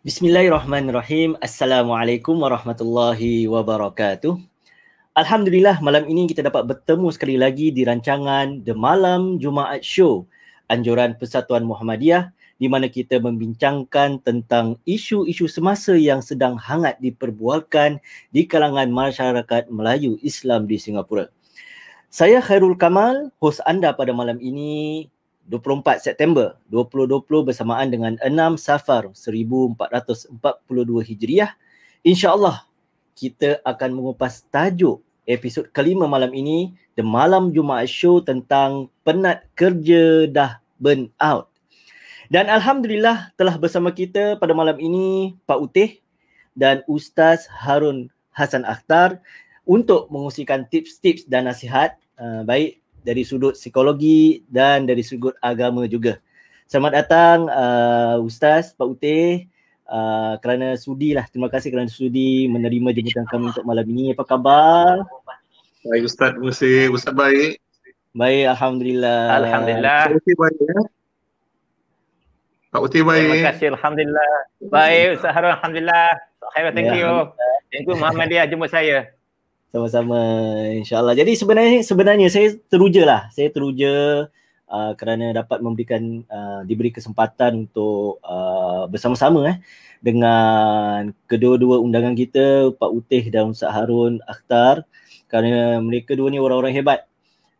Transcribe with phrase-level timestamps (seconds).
[0.00, 1.36] Bismillahirrahmanirrahim.
[1.44, 4.32] Assalamualaikum warahmatullahi wabarakatuh.
[5.12, 10.24] Alhamdulillah malam ini kita dapat bertemu sekali lagi di rancangan The Malam Jumaat Show
[10.72, 18.00] anjuran Persatuan Muhammadiyah di mana kita membincangkan tentang isu-isu semasa yang sedang hangat diperbualkan
[18.32, 21.28] di kalangan masyarakat Melayu Islam di Singapura.
[22.08, 25.12] Saya Khairul Kamal, hos anda pada malam ini
[25.50, 30.30] 24 September 2020 bersamaan dengan 6 Safar 1442
[31.10, 31.58] Hijriah.
[32.06, 32.70] InsyaAllah
[33.18, 40.30] kita akan mengupas tajuk episod kelima malam ini The Malam Jumaat Show tentang penat kerja
[40.30, 41.50] dah burn out.
[42.30, 45.90] Dan Alhamdulillah telah bersama kita pada malam ini Pak Utih
[46.54, 49.18] dan Ustaz Harun Hasan Akhtar
[49.66, 56.20] untuk mengusirkan tips-tips dan nasihat uh, baik dari sudut psikologi dan dari sudut agama juga.
[56.70, 59.50] Selamat datang uh, Ustaz Pak Uteh
[59.90, 61.26] uh, kerana sudi lah.
[61.26, 64.14] Terima kasih kerana sudi menerima jemputan kami untuk malam ini.
[64.14, 65.02] Apa khabar?
[65.82, 66.78] Baik Ustaz, terima kasih.
[66.94, 67.58] Ustaz baik.
[68.14, 69.22] Baik, Alhamdulillah.
[69.42, 70.00] Alhamdulillah.
[70.06, 70.78] Pak Uteh baik ya?
[72.70, 73.26] Pak Uteh baik.
[73.26, 74.32] Terima kasih, Alhamdulillah.
[74.70, 76.08] Baik, Ustaz Harun, Alhamdulillah.
[76.50, 77.10] Khairul, thank you.
[77.70, 79.14] Thank you Muhammadiyah jemput saya.
[79.70, 80.18] Sama-sama
[80.74, 81.14] insyaAllah.
[81.14, 83.20] Jadi sebenarnya sebenarnya saya teruja lah.
[83.30, 84.26] Saya teruja
[84.70, 89.56] uh, kerana dapat memberikan uh, diberi kesempatan untuk uh, bersama-sama eh
[90.00, 94.88] dengan kedua-dua undangan kita Pak Utih dan Ustaz Harun Akhtar
[95.28, 97.09] kerana mereka dua ni orang-orang hebat.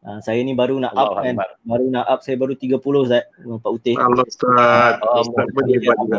[0.00, 1.36] Uh, saya ni baru nak up kan.
[1.60, 4.00] Baru nak up saya baru 30 Ustaz Pak Utih.
[4.00, 4.96] Allah Ustaz.
[4.96, 6.18] Ustaz pun hebat juga.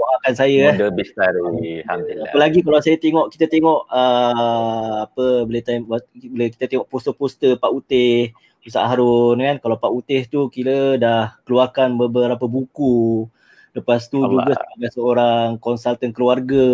[0.00, 0.74] Doakan saya eh.
[0.80, 1.40] Muda bestari.
[1.84, 2.32] Alhamdulillah.
[2.32, 7.68] Apalagi kalau saya tengok kita tengok uh, apa boleh time boleh kita tengok poster-poster Pak
[7.68, 8.32] Utih,
[8.64, 9.60] Ustaz Harun kan.
[9.60, 13.28] Kalau Pak Utih tu kira dah keluarkan beberapa buku.
[13.76, 14.40] Lepas tu Allah.
[14.40, 16.64] juga sebagai seorang konsultan keluarga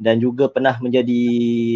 [0.00, 1.22] dan juga pernah menjadi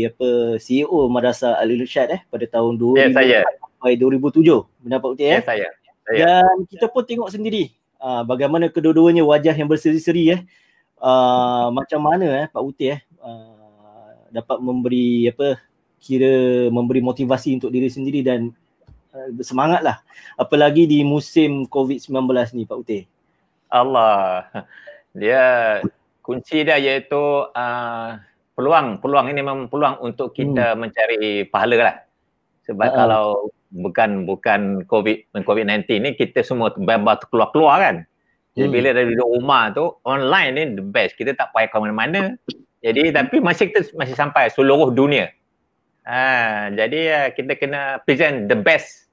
[0.09, 3.41] apa CEO Madrasah Al Irsyad eh pada tahun 2000 ya, saya.
[3.61, 4.65] sampai 2007.
[4.81, 5.43] Benar Utih ya, eh?
[5.45, 5.69] saya.
[6.09, 6.19] saya.
[6.25, 10.41] Dan kita pun tengok sendiri uh, bagaimana kedua-duanya wajah yang berseri-seri eh
[11.05, 15.61] uh, macam mana eh Pak Utih eh uh, dapat memberi apa
[16.01, 18.49] kira memberi motivasi untuk diri sendiri dan
[19.13, 20.01] uh, bersemangatlah
[20.41, 22.09] apalagi di musim COVID-19
[22.57, 23.05] ni Pak Utih.
[23.69, 24.49] Allah.
[25.15, 25.81] Dia
[26.25, 28.09] kunci dia iaitu uh,
[28.57, 30.79] peluang peluang ini memang peluang untuk kita hmm.
[30.81, 31.97] mencari pahala lah.
[32.65, 33.25] Sebab uh kalau
[33.75, 37.97] bukan bukan COVID COVID-19 ni kita semua bebas keluar-keluar kan.
[38.57, 38.75] Jadi hmm.
[38.75, 41.19] bila dari duduk rumah tu online ni the best.
[41.19, 42.39] Kita tak payah ke mana-mana.
[42.81, 45.29] Jadi tapi masih kita masih sampai seluruh dunia.
[46.05, 49.09] Ha, jadi uh, kita kena present the best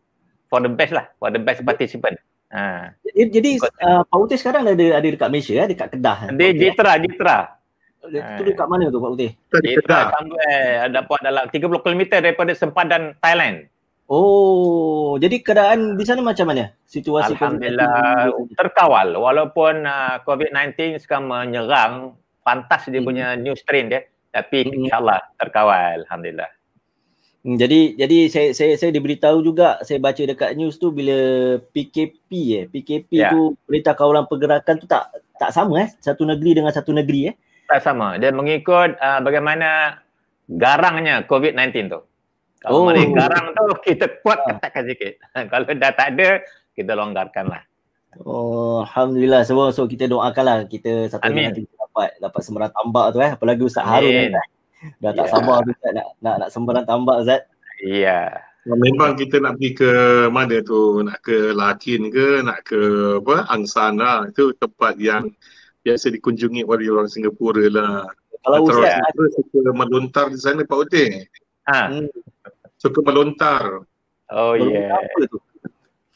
[0.52, 2.20] for the best lah for the best participant.
[2.52, 2.92] Ha.
[3.16, 6.36] Jadi uh, Pak Utih sekarang ada ada dekat Malaysia eh, dekat Kedah.
[6.36, 7.38] Di Jitra, Jitra.
[8.12, 9.32] Itu dekat mana tu Pak Utih?
[9.64, 13.72] Jitra sampai dapat dalam 30 km daripada sempadan Thailand.
[14.12, 16.76] Oh, jadi keadaan di sana macam mana?
[16.84, 18.28] Situasi Alhamdulillah
[18.60, 23.08] terkawal walaupun uh, COVID-19 sekarang menyerang pantas dia hmm.
[23.08, 24.04] punya new strain dia
[24.36, 24.84] tapi hmm.
[24.84, 26.52] insyaallah terkawal alhamdulillah.
[27.42, 32.30] Hmm, jadi jadi saya saya saya diberitahu juga saya baca dekat news tu bila PKP
[32.54, 33.34] eh PKP ya.
[33.34, 35.10] tu perintah kawalan pergerakan tu tak
[35.42, 37.36] tak sama eh satu negeri dengan satu negeri eh.
[37.66, 38.22] Tak sama.
[38.22, 39.98] Dia mengikut uh, bagaimana
[40.46, 42.02] garangnya COVID-19 tu.
[42.62, 42.86] Kalau oh.
[42.86, 44.62] mana garang tu kita kuat ah.
[44.62, 45.14] ketatkan sikit.
[45.50, 46.46] Kalau dah tak ada
[46.78, 47.66] kita longgarkan lah.
[48.22, 49.42] Oh alhamdulillah.
[49.50, 53.32] Semua so kita doakanlah kita satu hari dapat dapat sembarang tambak tu eh.
[53.34, 54.46] Apalagi Ustaz Harun ni eh.
[55.02, 55.34] Dah tak yeah.
[55.34, 57.42] sabar tu nak nak nak sembarang tambak Zat.
[57.86, 58.34] Iya.
[58.66, 58.78] Yeah.
[58.78, 59.92] Memang kita nak pergi ke
[60.30, 61.02] mana tu?
[61.02, 62.46] Nak ke Lakin ke?
[62.46, 62.82] Nak ke
[63.22, 63.50] apa?
[63.50, 64.30] Angsana.
[64.30, 65.34] Itu tempat yang
[65.82, 68.06] biasa dikunjungi oleh orang Singapura lah.
[68.42, 71.26] Kalau Ustaz ada suka melontar di sana Pak Utih.
[71.70, 71.90] Ha.
[71.90, 72.10] Hmm.
[72.78, 73.86] Suka melontar.
[74.30, 74.94] Oh ya.
[74.94, 74.98] Yeah.
[74.98, 75.38] Apa tu?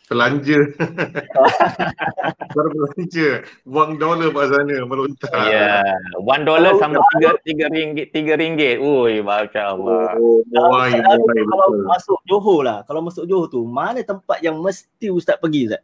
[0.05, 0.59] Belanja.
[2.55, 3.29] Baru belanja.
[3.65, 5.33] Buang dolar kat sana melontar.
[5.49, 5.81] Ya.
[5.81, 6.21] Yeah.
[6.21, 8.13] One dollar sama tiga, tiga ringgit.
[8.13, 8.77] Tiga ringgit.
[8.77, 10.13] Ui, Masya Allah.
[10.21, 12.79] Oh, kalau, kalau, kalau masuk Johor lah.
[12.85, 15.81] Kalau masuk Johor tu, mana tempat yang mesti Ustaz pergi Ustaz?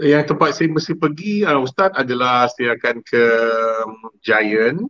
[0.00, 3.24] Yang tempat saya mesti pergi uh, Ustaz adalah saya akan ke
[3.84, 3.92] um,
[4.24, 4.88] Giant.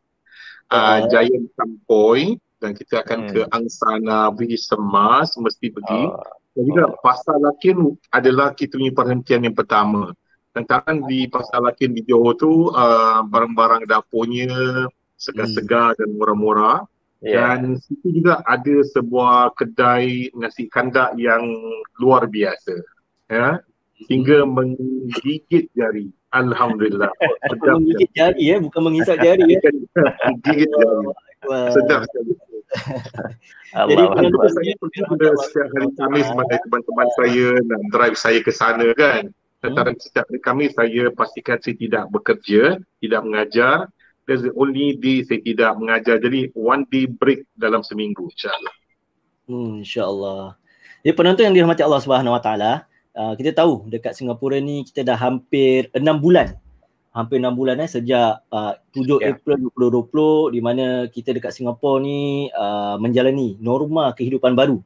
[0.71, 0.99] Uh, uh.
[1.11, 2.39] Giant Sampoy.
[2.59, 3.31] Dan kita akan hmm.
[3.35, 5.35] ke Angsana Bri Semas.
[5.35, 6.03] Mesti pergi.
[6.07, 6.99] Uh dan juga oh.
[6.99, 10.11] pasar lakin adalah kita punya perhentian yang pertama.
[10.59, 15.99] Lantaran di pasar lakin di Johor tu uh, barang-barang dapurnya segar-segar hmm.
[16.03, 16.79] dan murah-murah.
[17.23, 17.55] Yeah.
[17.63, 21.47] Dan situ juga ada sebuah kedai nasi kandak yang
[22.03, 22.75] luar biasa.
[23.31, 23.63] Ya.
[24.11, 24.51] Hingga hmm.
[24.51, 26.11] menggigit jari.
[26.35, 27.15] Alhamdulillah.
[27.55, 29.63] Sedap menggigit jari ya, bukan mengisap jari ya.
[30.43, 31.07] Gigit jari.
[31.71, 32.35] Sedap sekali.
[33.89, 34.49] Jadi Allah Akbar.
[34.53, 39.33] saya pergi pada setiap hari Khamis mana teman-teman saya nak drive saya ke sana kan.
[39.65, 43.89] Tetapi setiap hari Khamis saya pastikan saya tidak bekerja, tidak mengajar.
[44.29, 46.21] That's the only day saya tidak mengajar.
[46.21, 48.75] Jadi one day break dalam seminggu insyaAllah.
[49.49, 50.61] Hmm, InsyaAllah.
[51.01, 52.73] Jadi penonton yang dirahmati Allah Subhanahu Wa Taala,
[53.17, 56.53] uh, kita tahu dekat Singapura ni kita dah hampir enam bulan.
[57.19, 59.35] Hampir enam bulan eh sejak uh, 7 Ya.
[59.35, 64.79] April 2020 di mana kita dekat Singapura ni uh, menjalani norma kehidupan baru.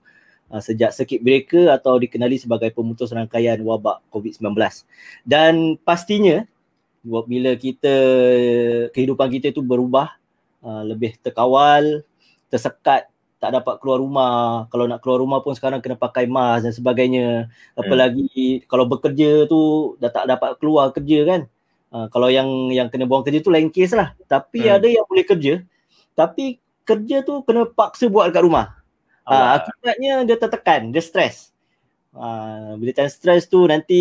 [0.48, 4.48] Uh, sejak circuit breaker atau dikenali sebagai pemutus rangkaian wabak COVID-19.
[5.28, 6.48] Dan pastinya
[7.04, 7.94] bila kita
[8.96, 10.16] kehidupan kita tu berubah
[10.64, 12.00] uh, lebih terkawal,
[12.48, 13.12] tersekat
[13.42, 14.70] tak dapat keluar rumah.
[14.70, 17.50] Kalau nak keluar rumah pun sekarang kena pakai mask dan sebagainya.
[17.74, 21.42] Apalagi kalau bekerja tu dah tak dapat keluar kerja kan.
[21.92, 24.16] Uh, kalau yang yang kena buang kerja tu lain kes lah.
[24.24, 24.80] Tapi Hmm.
[24.80, 25.60] ada yang boleh kerja.
[26.16, 26.56] Tapi
[26.88, 28.80] kerja tu kena paksa buat dekat rumah.
[29.22, 31.52] Uh, akibatnya dia tertekan, dia stres.
[32.10, 34.00] Uh, bila time stres tu nanti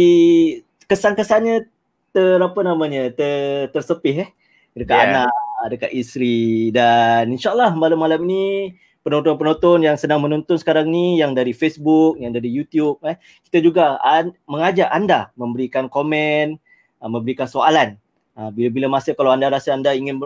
[0.89, 1.67] kesan-kesannya
[2.11, 4.29] ter apa namanya ter tersepih eh
[4.75, 5.07] dekat Yeah.
[5.27, 5.33] anak,
[5.71, 12.19] dekat isteri dan insyaallah malam-malam ni penonton-penonton yang sedang menonton sekarang ni yang dari Facebook,
[12.19, 13.15] yang dari YouTube eh
[13.47, 16.59] kita juga an- mengajak anda memberikan komen,
[17.01, 17.97] uh, memberikan soalan.
[18.31, 20.21] Uh, bila-bila masa kalau anda rasa anda ingin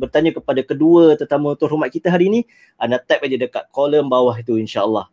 [0.00, 2.40] bertanya kepada kedua tetamu terhormat kita hari ini,
[2.74, 5.06] anda type aja dekat kolom bawah itu insya-Allah.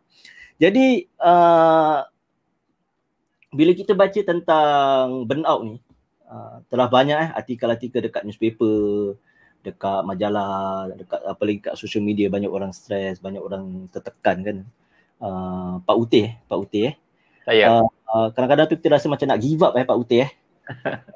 [0.58, 2.02] Jadi uh,
[3.54, 5.74] bila kita baca tentang burnout ni,
[6.26, 9.14] uh, telah banyak eh artikel-artikel dekat newspaper,
[9.62, 14.58] dekat majalah, dekat apalagi kat social media banyak orang stres, banyak orang tertekan kan.
[15.22, 16.94] Uh, Pak Utih, eh, Pak Utih eh.
[17.46, 17.64] Saya.
[17.80, 20.30] Uh, uh, kadang-kadang tu kita rasa macam nak give up eh Pak Utih eh.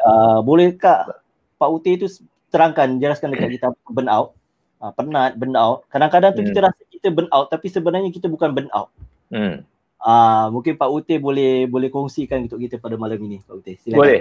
[0.05, 1.09] Uh, boleh kak
[1.57, 2.07] Pak Utih tu
[2.49, 4.37] terangkan, jelaskan dekat kita apa burnout,
[4.81, 5.85] uh, penat, burnout.
[5.89, 6.49] Kadang-kadang tu Hmm.
[6.53, 8.89] kita rasa kita burnout tapi sebenarnya kita bukan burnout.
[9.29, 9.65] Hmm.
[9.99, 13.75] Ah, mungkin Pak Utih boleh boleh kongsikan untuk kita pada malam ini, Pak Utih.
[13.83, 13.99] Silakan.
[13.99, 14.21] Boleh.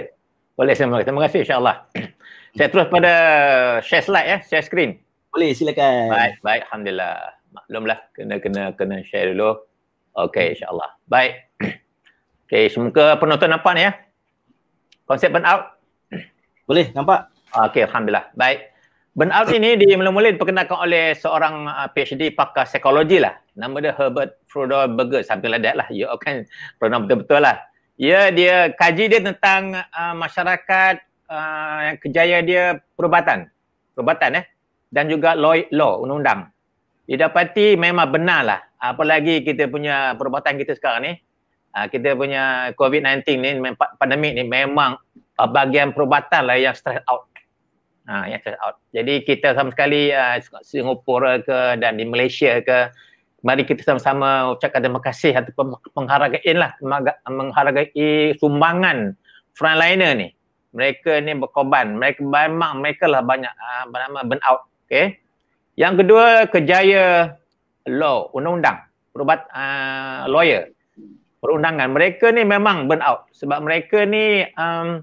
[0.58, 1.06] Boleh terima kasih.
[1.06, 1.76] Terima kasih insya-Allah.
[2.58, 3.12] Saya terus pada
[3.86, 4.98] share slide ya, share screen.
[5.30, 6.10] Boleh, silakan.
[6.10, 7.16] Baik, baik alhamdulillah.
[7.54, 9.54] Maklumlah kena kena kena share dulu.
[10.18, 10.98] Okey insya-Allah.
[11.06, 11.46] Baik.
[12.50, 13.92] Okey, semoga penonton nampak ni ya.
[15.08, 15.80] Konsep burnout.
[16.68, 17.32] Boleh, nampak?
[17.48, 18.28] Okey, alhamdulillah.
[18.36, 18.76] Baik.
[19.16, 23.40] Burnout ini dimula-mula diperkenalkan oleh seorang uh, PhD pakar psikologi lah.
[23.56, 25.88] Nama dia Herbert Frodenberger, something like that lah.
[25.88, 26.44] Ya kan
[26.76, 27.56] pronoun betul-betul lah.
[27.96, 31.00] Ya, dia kaji dia tentang uh, masyarakat
[31.32, 33.48] uh, yang kejaya dia perubatan.
[33.96, 34.44] Perubatan eh.
[34.92, 36.52] Dan juga law, law undang-undang.
[37.08, 38.60] Didapati memang benar lah.
[38.76, 41.12] Apalagi kita punya perubatan kita sekarang ni.
[41.78, 43.50] Uh, kita punya COVID-19 ni,
[44.02, 44.98] pandemik ni memang
[45.38, 47.30] uh, bahagian perubatan lah yang stress out.
[48.10, 48.82] Ha, yang stress out.
[48.90, 52.90] Jadi kita sama sekali uh, Singapura ke dan di Malaysia ke
[53.46, 59.14] mari kita sama-sama ucapkan terima kasih ataupun penghargaan lah mengharga- menghargai sumbangan
[59.54, 60.28] frontliner ni.
[60.74, 61.94] Mereka ni berkorban.
[61.94, 64.66] Mereka memang mereka lah banyak uh, bernama burn out.
[64.88, 65.22] Okay.
[65.78, 67.38] Yang kedua kejaya
[67.86, 68.82] law, undang-undang,
[69.14, 70.74] perubat uh, lawyer,
[71.48, 71.96] perundangan.
[71.96, 75.00] Mereka ni memang burn out sebab mereka ni um,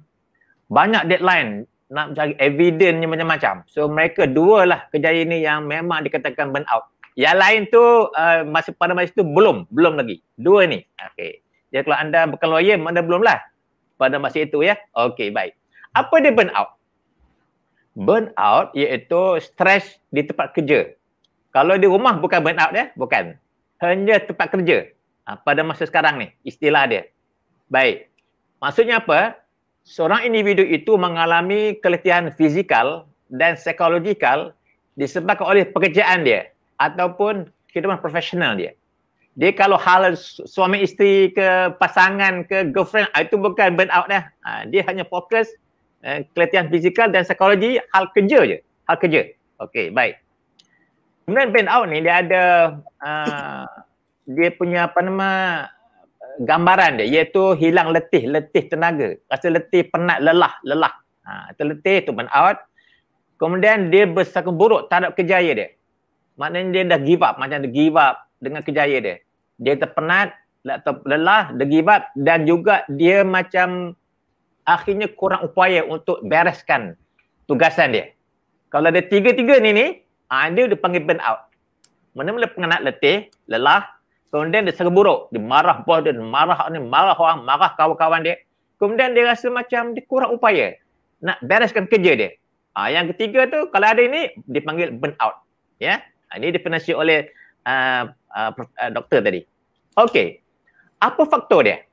[0.70, 3.66] banyak deadline nak cari evidence macam-macam.
[3.66, 6.86] So mereka dua lah kejaya ni yang memang dikatakan burn out.
[7.18, 7.82] Yang lain tu
[8.14, 10.22] uh, masa pada masa itu belum, belum lagi.
[10.38, 10.86] Dua ni.
[11.02, 11.42] Okey.
[11.74, 13.42] Jadi kalau anda bukan lawyer, anda belum lah
[13.98, 14.78] pada masa itu ya.
[14.94, 15.58] Okey, baik.
[15.98, 16.78] Apa dia burn out?
[17.96, 20.94] Burn out iaitu stres di tempat kerja.
[21.56, 23.40] Kalau di rumah bukan burn out dia, bukan.
[23.80, 24.92] Hanya tempat kerja.
[25.26, 27.10] Ha, pada masa sekarang ni, istilah dia.
[27.66, 28.14] Baik.
[28.62, 29.42] Maksudnya apa?
[29.86, 34.54] Seorang individu itu mengalami keletihan fizikal dan psikologikal
[34.98, 38.78] disebabkan oleh pekerjaan dia ataupun kehidupan profesional dia.
[39.36, 44.08] Dia kalau hal su- suami isteri ke pasangan ke girlfriend ah, itu bukan burn out
[44.08, 44.30] dah.
[44.48, 45.52] Ha, dia hanya fokus
[46.06, 48.58] eh, keletihan fizikal dan psikologi hal kerja je.
[48.88, 49.22] Hal kerja.
[49.60, 50.22] Okey, baik.
[51.26, 52.44] Kemudian burn out ni dia ada
[53.02, 53.66] uh,
[54.26, 55.30] dia punya apa nama
[56.42, 59.16] gambaran dia iaitu hilang letih, letih tenaga.
[59.32, 60.94] Rasa letih, penat, lelah, lelah.
[61.26, 62.60] Ha, itu letih tu burn out.
[63.40, 65.70] Kemudian dia bersakun buruk terhadap kejaya dia.
[66.36, 69.16] Maknanya dia dah give up, macam dia give up dengan kejaya dia.
[69.56, 70.36] Dia terpenat,
[71.08, 73.96] lelah, dia give up dan juga dia macam
[74.68, 77.00] akhirnya kurang upaya untuk bereskan
[77.48, 78.12] tugasan dia.
[78.74, 79.86] Kalau ada tiga-tiga ni ni,
[80.28, 81.48] ha, dia dipanggil burn out.
[82.16, 83.95] Mana-mana penat letih, lelah,
[84.36, 85.32] kemudian dia serburuk.
[85.32, 88.36] Dia marah bos dia, marah ni, marah orang, marah kawan-kawan dia.
[88.76, 90.76] Kemudian dia rasa macam dia kurang upaya.
[91.24, 92.30] nak bereskan kerja dia.
[92.76, 95.40] Ha, yang ketiga tu kalau ada ini dipanggil burn out.
[95.80, 96.04] Ya.
[96.28, 97.32] Ha, ini definisi oleh
[97.64, 98.52] uh, uh,
[98.92, 99.48] doktor tadi.
[99.96, 100.44] Okey.
[101.00, 101.88] Apa faktor dia?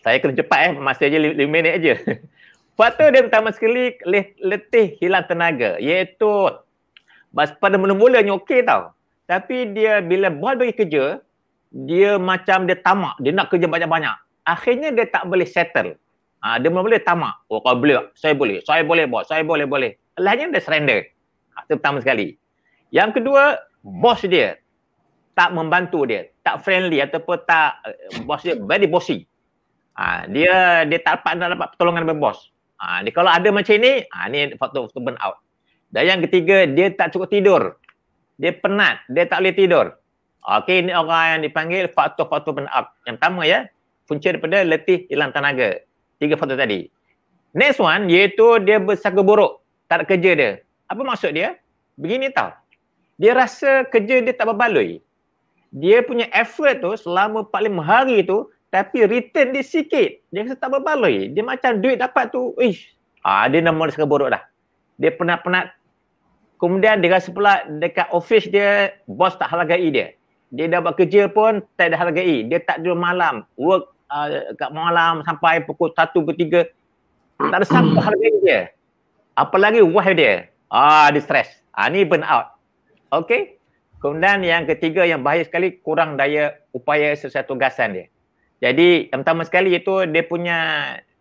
[0.00, 1.94] Saya kena cepat eh, masa je 5 minit aja.
[2.80, 4.00] faktor dia pertama sekali
[4.40, 6.56] letih, hilang tenaga iaitu
[7.60, 8.96] pada mula-mulanya okey tau.
[9.28, 11.20] Tapi dia bila buat bagi kerja,
[11.68, 14.16] dia macam dia tamak, dia nak kerja banyak-banyak.
[14.48, 16.00] Akhirnya dia tak boleh settle.
[16.40, 17.34] Ha, dia mula boleh tamak.
[17.50, 18.62] Oh kalau boleh, saya boleh.
[18.62, 19.26] Saya boleh buat.
[19.26, 19.98] Saya boleh, boleh.
[20.16, 21.10] Lainnya dia surrender.
[21.52, 22.38] Ha, itu pertama sekali.
[22.94, 24.56] Yang kedua, bos dia
[25.36, 26.30] tak membantu dia.
[26.46, 29.26] Tak friendly ataupun tak, uh, bos dia very bossy.
[29.98, 32.38] Ha, dia dia tak dapat, tak dapat pertolongan dari bos.
[32.78, 35.42] Ha, dia, kalau ada macam ni, ha, ni faktor, faktor burn out.
[35.90, 37.62] Dan yang ketiga, dia tak cukup tidur.
[38.38, 39.02] Dia penat.
[39.10, 39.97] Dia tak boleh tidur.
[40.46, 42.70] Okey, ini orang yang dipanggil faktor-faktor burn.
[43.04, 43.66] Yang pertama ya,
[44.06, 45.82] punca daripada letih, hilang tenaga.
[46.22, 46.88] Tiga faktor tadi.
[47.56, 49.64] Next one iaitu dia bersangka buruk.
[49.88, 50.50] Tak ada kerja dia.
[50.88, 51.56] Apa maksud dia?
[51.96, 52.52] Begini tau.
[53.18, 55.00] Dia rasa kerja dia tak berbaloi.
[55.74, 60.20] Dia punya effort tu selama 45 hari tu tapi return dia sikit.
[60.28, 61.32] Dia rasa tak berbaloi.
[61.32, 62.92] Dia macam duit dapat tu, ish.
[63.24, 64.44] Ah, dia nak mula buruk dah.
[65.00, 65.72] Dia penat-penat.
[66.58, 70.17] Kemudian dia rasa pula dekat office dia, bos tak hargai dia.
[70.48, 72.48] Dia dah buat kerja pun tak ada hargai.
[72.48, 73.44] Dia tak tidur malam.
[73.60, 76.78] Work uh, kat malam sampai pukul 1 pukul 3
[77.38, 78.60] tak ada siapa hargai dia.
[79.38, 80.50] Apalagi wife dia.
[80.66, 81.62] Ah, dia stress.
[81.70, 82.58] Ah, ni burn out.
[83.14, 83.56] Okay.
[84.02, 88.06] Kemudian yang ketiga yang bahaya sekali kurang daya upaya sesuai tugasan dia.
[88.58, 90.58] Jadi yang pertama sekali itu dia punya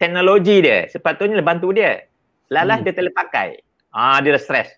[0.02, 2.06] teknologi dia sepatutnya bantu dia.
[2.50, 2.86] Lalah hmm.
[2.86, 3.62] dia terlepakai.
[3.94, 4.70] Ah, dia dah stress.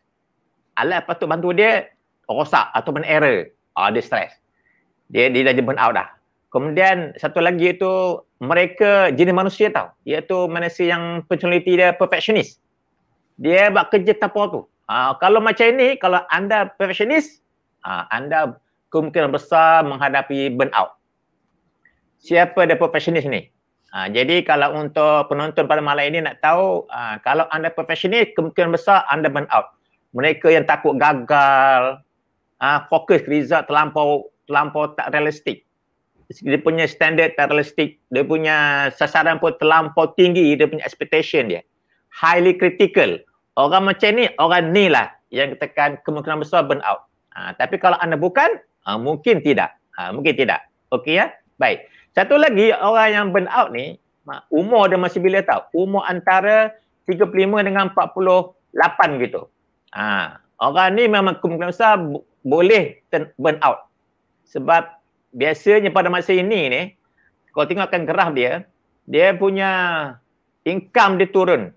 [0.79, 1.91] Alat patut bantu dia
[2.27, 3.51] rosak ataupun error.
[3.79, 4.35] Ah, dia stress.
[5.07, 6.11] Dia dia dah burn out dah.
[6.51, 9.95] Kemudian satu lagi itu mereka jenis manusia tau.
[10.03, 12.59] Iaitu manusia yang personality dia perfectionist.
[13.39, 14.61] Dia buat kerja tanpa tu.
[14.89, 17.45] Ha, kalau macam ini, kalau anda perfectionist,
[17.85, 18.57] ha, anda
[18.89, 20.97] kemungkinan besar menghadapi burnout.
[22.19, 23.47] Siapa dia perfectionist ni?
[23.93, 28.73] Ha, jadi kalau untuk penonton pada malam ini nak tahu, ha, kalau anda perfectionist, kemungkinan
[28.73, 29.71] besar anda burnout.
[30.17, 32.01] Mereka yang takut gagal,
[32.59, 35.67] ha, fokus result terlampau, terlampau tak realistik
[36.29, 41.65] dia punya standard tak realistik, dia punya sasaran pun terlampau tinggi, dia punya expectation dia.
[42.13, 43.17] Highly critical.
[43.57, 47.09] Orang macam ni, orang ni lah yang tekan kemungkinan besar burn out.
[47.33, 49.73] Ha, tapi kalau anda bukan, ha, mungkin tidak.
[49.97, 50.69] Ha, mungkin tidak.
[50.93, 51.33] Okey ya?
[51.57, 51.89] Baik.
[52.13, 53.97] Satu lagi, orang yang burn out ni,
[54.53, 55.89] umur dia masih bila tahu?
[55.89, 56.77] Umur antara
[57.09, 59.49] 35 dengan 48 gitu.
[59.97, 61.97] Ha, orang ni memang kemungkinan besar
[62.43, 63.03] boleh
[63.35, 63.87] burn out.
[64.47, 64.99] Sebab
[65.35, 66.81] biasanya pada masa ini ni
[67.51, 68.67] kalau tengokkan graf dia
[69.09, 69.71] dia punya
[70.63, 71.73] income dia turun.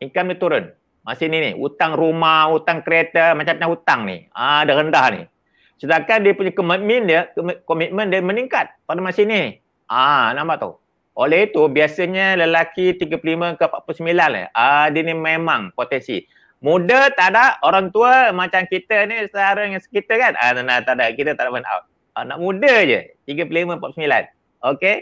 [0.00, 0.64] Income dia turun.
[1.00, 5.22] Masa ini ni hutang rumah hutang kereta macam-macam hutang ni ah dah rendah ni.
[5.80, 7.20] Sedangkan dia punya komitmen dia
[7.64, 9.58] komitmen dia meningkat pada masa ini.
[9.90, 10.80] Ah nampak tu
[11.20, 16.24] oleh itu biasanya lelaki 35 ke 49 lah ah dia ni memang potensi
[16.60, 17.56] muda tak ada.
[17.64, 20.32] Orang tua macam kita ni sekarang yang sekitar kan?
[20.38, 21.12] Ah tak ada.
[21.12, 21.84] Kita tak ada burn out.
[22.16, 23.16] Anak muda je.
[23.26, 24.96] 35 49 okey?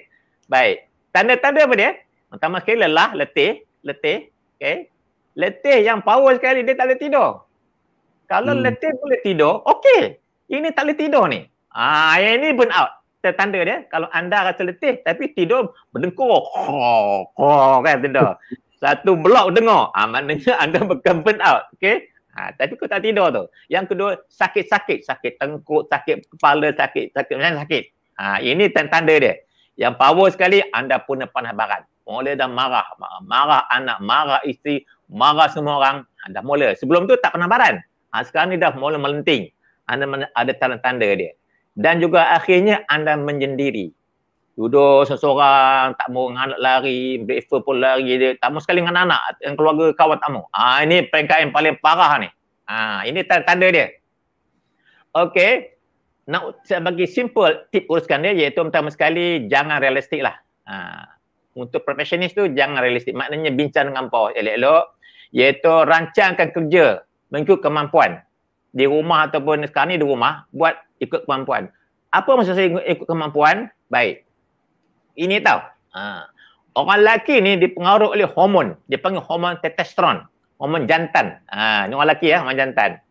[0.47, 0.87] Baik.
[1.11, 1.93] Tanda-tanda apa dia?
[2.31, 3.67] Pertama sekali lelah letih.
[3.83, 4.31] Letih.
[4.57, 4.77] Okey?
[5.39, 7.31] Letih yang power sekali dia tak boleh tidur.
[8.31, 8.63] Kalau hmm.
[8.65, 10.03] letih boleh tidur okey.
[10.49, 11.41] Ini tak boleh tidur ni.
[11.75, 12.95] Ah yang ini burn out.
[13.29, 16.49] Tanda dia kalau anda rasa letih tapi tidur berdengkur.
[16.49, 18.41] Oh, oh, kan tidur
[18.79, 22.09] satu blok dengar ah maknanya anda bukan burn out okey
[22.39, 23.51] Ha, tapi kau tak tidur tu.
[23.67, 25.03] Yang kedua, sakit-sakit.
[25.03, 27.83] Sakit tengkuk, sakit kepala, sakit, sakit macam sakit.
[28.15, 29.43] Ha, ini tanda dia.
[29.75, 31.83] Yang power sekali, anda pun panas barat.
[32.07, 32.87] Mula dah marah.
[33.27, 35.97] Marah anak, marah isteri, marah semua orang.
[36.31, 36.79] Anda mula.
[36.79, 37.83] Sebelum tu tak pernah baran.
[38.15, 39.51] Ha, sekarang ni dah mula melenting.
[39.91, 40.07] Anda
[40.39, 41.35] ada tanda-tanda dia.
[41.75, 43.98] Dan juga akhirnya anda menyendiri
[44.59, 49.07] duduk seseorang, tak mau dengan anak lari, breakfast pun lari dia, tak mau sekali dengan
[49.07, 50.51] anak, yang keluarga kawan tak mau.
[50.51, 52.27] Ha, ini peringkat yang paling parah ni.
[52.67, 53.95] Ha, ini tanda dia.
[55.15, 55.79] Okey,
[56.27, 60.35] nak saya bagi simple tip uruskan dia iaitu pertama sekali jangan realistik lah.
[60.67, 61.07] Ha,
[61.55, 63.15] untuk profesionalis tu jangan realistik.
[63.15, 64.99] Maknanya bincang dengan bos elok-elok
[65.31, 68.27] iaitu rancangkan kerja mengikut kemampuan.
[68.75, 71.71] Di rumah ataupun sekarang ni di rumah buat ikut kemampuan.
[72.11, 73.73] Apa maksud saya ikut kemampuan?
[73.89, 74.28] Baik,
[75.19, 75.61] ini tahu.
[75.99, 76.31] Ha.
[76.79, 78.79] Orang lelaki ni dipengaruhi oleh hormon.
[78.87, 80.23] Dia panggil hormon testosteron.
[80.63, 81.43] Hormon jantan.
[81.51, 81.91] Ha.
[81.91, 83.03] Ini orang lelaki ya, hormon jantan.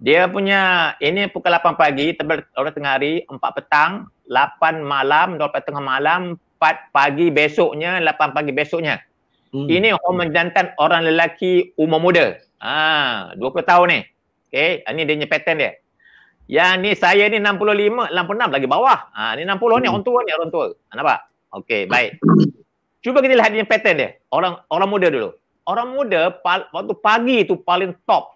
[0.00, 2.12] Dia punya, ini pukul 8 pagi,
[2.58, 8.50] orang tengah hari, 4 petang, 8 malam, 2 tengah malam, 4 pagi besoknya, 8 pagi
[8.50, 9.00] besoknya.
[9.54, 9.70] Hmm.
[9.70, 12.34] Ini hormon jantan orang lelaki umur muda.
[12.58, 14.00] Ah, 20 tahun ni.
[14.50, 15.72] Okey, ini dia punya pattern dia.
[16.44, 18.98] Yang ni saya ni 65, 66 lagi bawah.
[19.14, 19.80] Ah, ni 60 hmm.
[19.80, 20.66] ni orang tua ni orang tua.
[20.90, 21.18] Ah, nampak?
[21.54, 22.18] Okey, baik.
[23.04, 24.08] Cuba kita lihat dia pattern dia.
[24.34, 25.30] Orang orang muda dulu.
[25.68, 28.34] Orang muda waktu pagi tu paling top.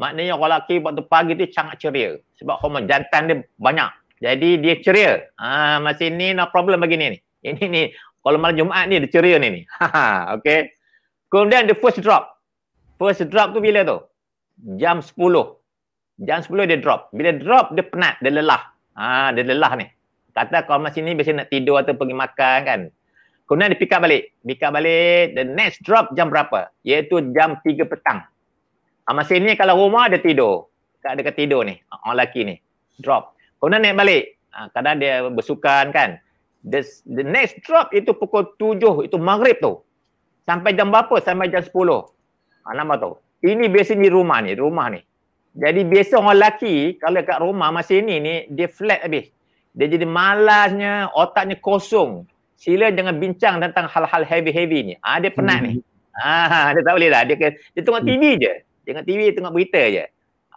[0.00, 2.16] Maknanya orang lelaki waktu pagi tu sangat ceria.
[2.40, 3.90] Sebab hormon jantan dia banyak.
[4.22, 5.26] Jadi dia ceria.
[5.36, 7.18] Ah, masih ni no problem begini ni.
[7.44, 7.82] Ini ni
[8.24, 9.60] kalau malam Jumaat ni dia ceria ni ni.
[10.36, 10.72] okay.
[11.28, 12.40] Kemudian the first drop.
[12.96, 14.00] First drop tu bila tu?
[14.80, 15.12] Jam 10.
[16.24, 17.12] Jam 10 dia drop.
[17.12, 18.62] Bila drop dia penat, dia lelah.
[18.96, 19.86] Ha, dia lelah ni.
[20.36, 22.80] Kata kalau masih ni biasa nak tidur atau pergi makan kan.
[23.48, 24.36] Kemudian dia pick up balik.
[24.44, 25.32] Pick up balik.
[25.32, 26.68] The next drop jam berapa?
[26.84, 28.20] Iaitu jam 3 petang.
[29.08, 30.68] Ha, masih ni kalau rumah dia tidur.
[31.00, 31.80] Kat dekat tidur ni.
[31.88, 32.60] Orang lelaki ni.
[33.00, 33.32] Drop.
[33.56, 34.24] Kemudian naik balik.
[34.52, 36.20] Ha, kadang dia bersukan kan
[36.66, 39.80] the, the next drop itu pukul tujuh itu maghrib tu.
[40.44, 41.22] Sampai jam berapa?
[41.22, 42.10] Sampai jam sepuluh.
[42.66, 43.14] Ha, nama tu.
[43.46, 45.00] Ini biasa di rumah ni, rumah ni.
[45.56, 49.32] Jadi biasa orang lelaki kalau kat rumah masih ni ni dia flat habis.
[49.76, 52.24] Dia jadi malasnya, otaknya kosong.
[52.56, 54.94] Sila jangan bincang tentang hal-hal heavy-heavy ni.
[55.04, 55.68] Ah dia penat hmm.
[55.68, 55.74] ni.
[56.16, 57.28] Ah dia tak boleh lah.
[57.28, 58.52] Dia dia tengok TV je.
[58.88, 60.08] Tengok TV, tengok berita je.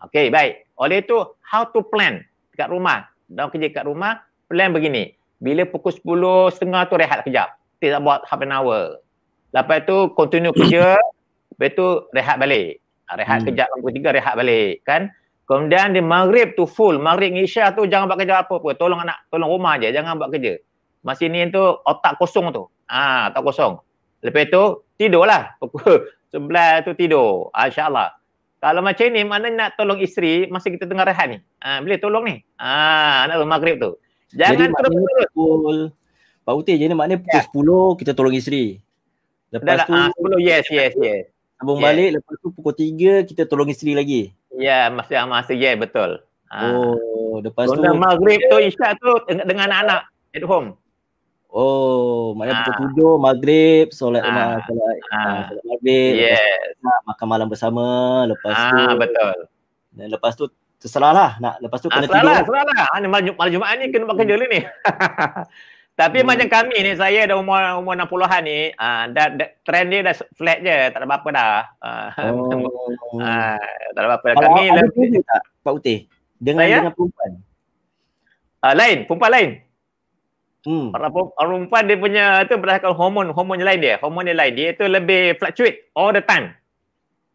[0.08, 0.72] Okay, baik.
[0.80, 2.24] Oleh itu, how to plan
[2.56, 3.12] kat rumah.
[3.28, 5.12] Dalam kerja kat rumah, plan begini.
[5.44, 7.60] Bila pukul 10 setengah tu rehat kejap.
[7.84, 9.04] Tidak buat half an hour.
[9.52, 10.96] Lepas tu continue kerja.
[11.60, 12.80] Lepas tu rehat balik.
[13.12, 13.48] Ah, rehat hmm.
[13.52, 14.74] kejap pukul 3 rehat balik.
[14.88, 15.12] Kan?
[15.50, 17.02] Kemudian di maghrib tu full.
[17.02, 18.78] Maghrib Isya tu jangan buat kerja apa-apa.
[18.78, 19.90] Tolong anak, tolong rumah je.
[19.90, 20.62] Jangan buat kerja.
[21.02, 21.58] Masih ni tu
[21.90, 22.70] otak kosong tu.
[22.86, 23.82] Ah, otak kosong.
[24.22, 25.58] Lepas tu tidurlah.
[25.58, 26.06] Pukul
[26.38, 27.50] 11 tu tidur.
[27.50, 28.14] Ah, InsyaAllah.
[28.62, 31.42] Kalau macam ni mana nak tolong isteri masa kita tengah rehat ni.
[31.66, 32.46] Ah, boleh tolong ni.
[32.62, 33.98] Ah, nak maghrib tu.
[34.38, 34.94] Jangan terus
[35.34, 35.90] pukul
[36.46, 37.98] Pak Uti jadi maknanya pukul ya.
[37.98, 38.78] 10 kita tolong isteri.
[39.50, 41.26] Lepas Dah, tu uh, 10 yes yes yes.
[41.60, 41.86] Sambung yes.
[41.92, 44.32] balik lepas tu pukul 3 kita tolong isteri lagi.
[44.56, 46.24] Ya, masa masa ya yeah, betul.
[46.48, 46.72] Ah.
[46.72, 50.80] Oh, lepas Guna tu maghrib tu isyak tu dengan anak-anak at home.
[51.52, 54.64] Oh, maknanya pukul tujuh maghrib, solat ah.
[54.64, 55.52] solat, ah.
[55.52, 56.32] solat maghrib.
[56.32, 56.80] Yes.
[56.80, 57.86] Makan malam bersama,
[58.24, 58.96] lepas ah, tu.
[58.96, 59.38] betul.
[59.92, 60.46] Dan lepas tu
[60.80, 62.34] terserah lah nak lepas tu kena ah, tidur.
[62.40, 64.64] Terserah lah, Ha, malam, Jumaat ni kena buat kerja dulu ni.
[66.00, 66.28] Tapi hmm.
[66.32, 70.16] macam kami ni, saya dah umur umur 60-an ni, uh, dah, dah, trend dia dah
[70.16, 71.56] flat je, tak ada apa-apa dah.
[71.84, 72.08] Uh,
[72.40, 73.20] oh.
[73.20, 73.60] uh,
[73.94, 74.48] tak ada apa-apa dah.
[74.48, 76.08] Kami ada lebih, tak, Pak Utih?
[76.40, 76.78] Dengan, saya?
[76.80, 77.32] dengan perempuan?
[78.64, 79.50] Uh, lain, perempuan lain.
[80.64, 80.88] Hmm.
[80.96, 83.96] Perempuan dia punya tu berdasarkan hormon, hormon lain dia.
[84.00, 84.54] Hormon dia lain.
[84.56, 86.56] Dia tu lebih fluctuate all the time.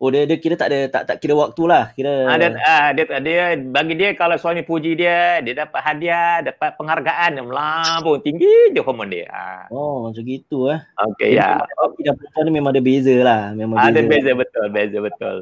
[0.02, 2.26] Oh dia dia kira tak ada tak tak kira waktu lah kira.
[2.26, 6.74] Ah, dia, ah, dia, dia bagi dia kalau suami puji dia dia dapat hadiah dapat
[6.74, 9.30] penghargaan yang melambung tinggi je hormon dia.
[9.30, 9.64] Ah.
[9.70, 10.82] Oh macam gitu eh.
[10.98, 11.62] Okey ya.
[11.62, 13.88] Laki dan perempuan ni memang ada beza lah memang beza.
[13.94, 15.36] Ada beza betul beza betul.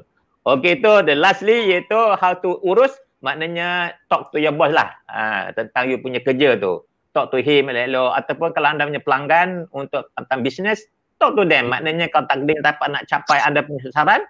[0.45, 2.93] Okey tu the lastly iaitu how to urus
[3.25, 6.85] maknanya talk to your boss lah ah, tentang you punya kerja tu.
[7.17, 10.85] Talk to him elok ataupun kalau anda punya pelanggan untuk tentang bisnes
[11.17, 14.27] talk to them maknanya kalau takdir dapat nak capai anda punya sasaran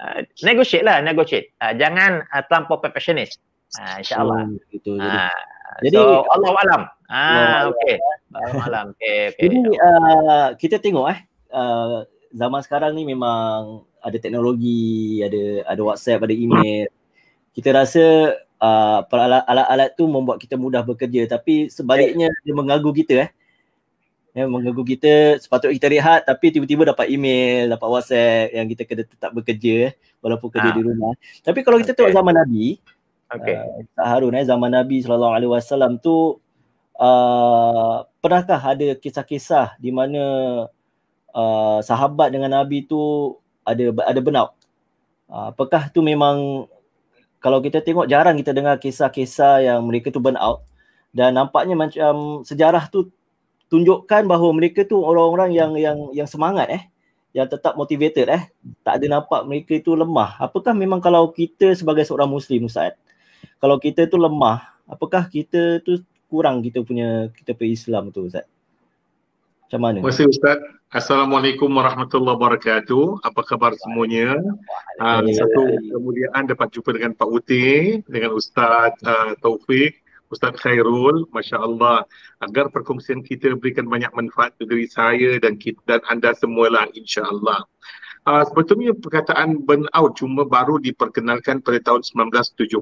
[0.00, 1.52] uh, negotiate lah, negotiate.
[1.62, 3.38] Uh, jangan uh, terlampau perfectionist.
[3.76, 4.48] Uh, InsyaAllah.
[4.48, 4.96] Oh, gitu.
[4.96, 5.40] Uh,
[5.84, 6.82] jadi, so, Allah Alam.
[7.08, 7.94] Ah, okey.
[8.32, 8.86] Allah Alam.
[8.96, 9.42] Okay, okay.
[9.46, 11.20] Jadi, uh, kita tengok eh,
[11.52, 16.88] uh, zaman sekarang ni memang ada teknologi, ada ada WhatsApp, ada email.
[17.52, 19.00] Kita rasa uh,
[19.46, 23.30] alat-alat tu membuat kita mudah bekerja tapi sebaliknya dia mengganggu kita eh
[24.38, 29.02] ya, mengganggu kita sepatutnya kita rehat tapi tiba-tiba dapat email, dapat WhatsApp yang kita kena
[29.02, 30.76] tetap bekerja walaupun kerja ha.
[30.78, 31.12] di rumah.
[31.42, 32.78] Tapi kalau kita tengok zaman Nabi,
[33.26, 33.58] okay.
[33.98, 36.38] uh, Harun eh zaman Nabi sallallahu alaihi wasallam tu
[37.02, 40.22] uh, pernahkah ada kisah-kisah di mana
[41.34, 43.34] uh, sahabat dengan Nabi tu
[43.66, 44.54] ada ada burnout?
[45.26, 46.66] Uh, apakah tu memang
[47.38, 50.66] kalau kita tengok jarang kita dengar kisah-kisah yang mereka tu burn out
[51.14, 53.08] dan nampaknya macam sejarah tu
[53.68, 56.82] tunjukkan bahawa mereka tu orang-orang yang yang yang semangat eh.
[57.36, 58.42] Yang tetap motivated eh.
[58.82, 60.40] Tak ada nampak mereka itu lemah.
[60.40, 62.96] Apakah memang kalau kita sebagai seorang muslim ustaz
[63.58, 68.46] kalau kita tu lemah apakah kita tu kurang kita punya kita punya Islam tu ustaz?
[69.68, 70.00] Macam mana?
[70.00, 70.58] Terima kasih Ustaz.
[70.88, 73.20] Assalamualaikum warahmatullahi wabarakatuh.
[73.20, 74.40] Apa khabar semuanya?
[74.96, 81.56] Uh, satu kemuliaan dapat jumpa dengan Pak Uti, dengan Ustaz uh, Taufik Ustaz Khairul, Masya
[81.56, 82.04] Allah,
[82.44, 87.64] agar perkongsian kita berikan banyak manfaat bagi saya dan kita dan anda semualah insya Allah.
[88.28, 92.04] Uh, sebetulnya perkataan burnout cuma baru diperkenalkan pada tahun
[92.36, 92.76] 1974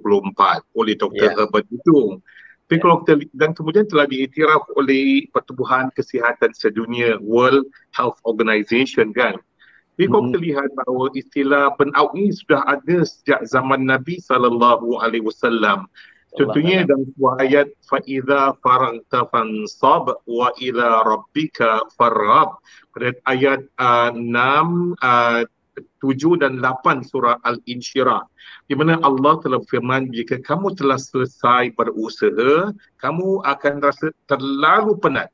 [0.74, 1.14] oleh Dr.
[1.14, 1.34] Yeah.
[1.38, 2.18] Herbert itu.
[2.66, 9.38] Tapi kalau kita dan kemudian telah diiktiraf oleh Pertubuhan Kesihatan Sedunia World Health Organization kan.
[9.94, 15.22] Jadi kalau kita lihat bahawa istilah burnout ni sudah ada sejak zaman Nabi sallallahu alaihi
[15.22, 15.86] wasallam.
[16.36, 22.60] Contohnya dalam sebuah ayat fa idza faragta fansab wa ila rabbika farghab.
[22.92, 25.42] Pada ayat uh, 6 uh,
[26.00, 28.24] 7 dan 8 surah Al-Insyirah
[28.66, 35.30] di mana Allah telah firman jika kamu telah selesai berusaha kamu akan rasa terlalu penat.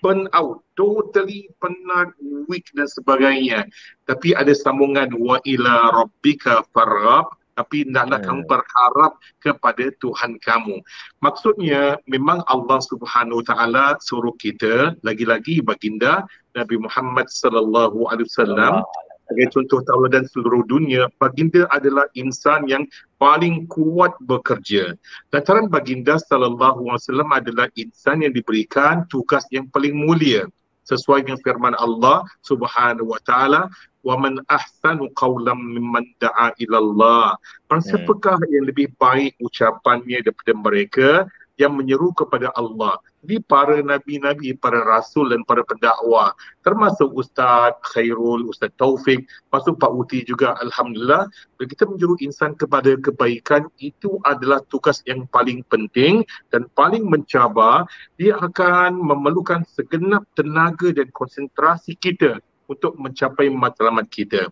[0.00, 2.12] Burn out totally penat
[2.48, 3.64] weak dan sebagainya.
[4.04, 8.26] Tapi ada sambungan wa ila rabbika farghab tapi hendaklah hmm.
[8.26, 10.82] kamu berharap kepada Tuhan kamu.
[11.22, 18.82] Maksudnya memang Allah Subhanahu taala suruh kita lagi-lagi baginda Nabi Muhammad sallallahu alaihi wasallam
[19.24, 22.84] sebagai contoh tauladan seluruh dunia, baginda adalah insan yang
[23.16, 24.92] paling kuat bekerja.
[25.32, 30.44] Lantaran baginda sallallahu alaihi wasallam adalah insan yang diberikan tugas yang paling mulia
[30.84, 33.72] sesuai dengan firman Allah Subhanahu wa taala
[34.04, 37.26] wa man ahsanu qawlan mimman da'a ila Allah.
[37.72, 37.80] Hmm.
[37.80, 41.08] Siapakah yang lebih baik ucapannya daripada mereka
[41.54, 42.98] yang menyeru kepada Allah.
[43.24, 49.92] Jadi para nabi-nabi, para rasul dan para pendakwah termasuk Ustaz Khairul, Ustaz Taufik, masuk Pak
[49.96, 51.30] Uti juga Alhamdulillah.
[51.56, 57.88] Bila kita menyeru insan kepada kebaikan itu adalah tugas yang paling penting dan paling mencabar.
[58.20, 64.48] Dia akan memerlukan segenap tenaga dan konsentrasi kita untuk mencapai matlamat kita.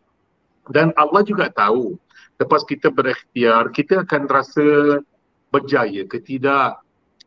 [0.70, 1.98] Dan Allah juga tahu
[2.38, 4.98] lepas kita berikhtiar, kita akan rasa
[5.54, 6.82] berjaya ke tidak?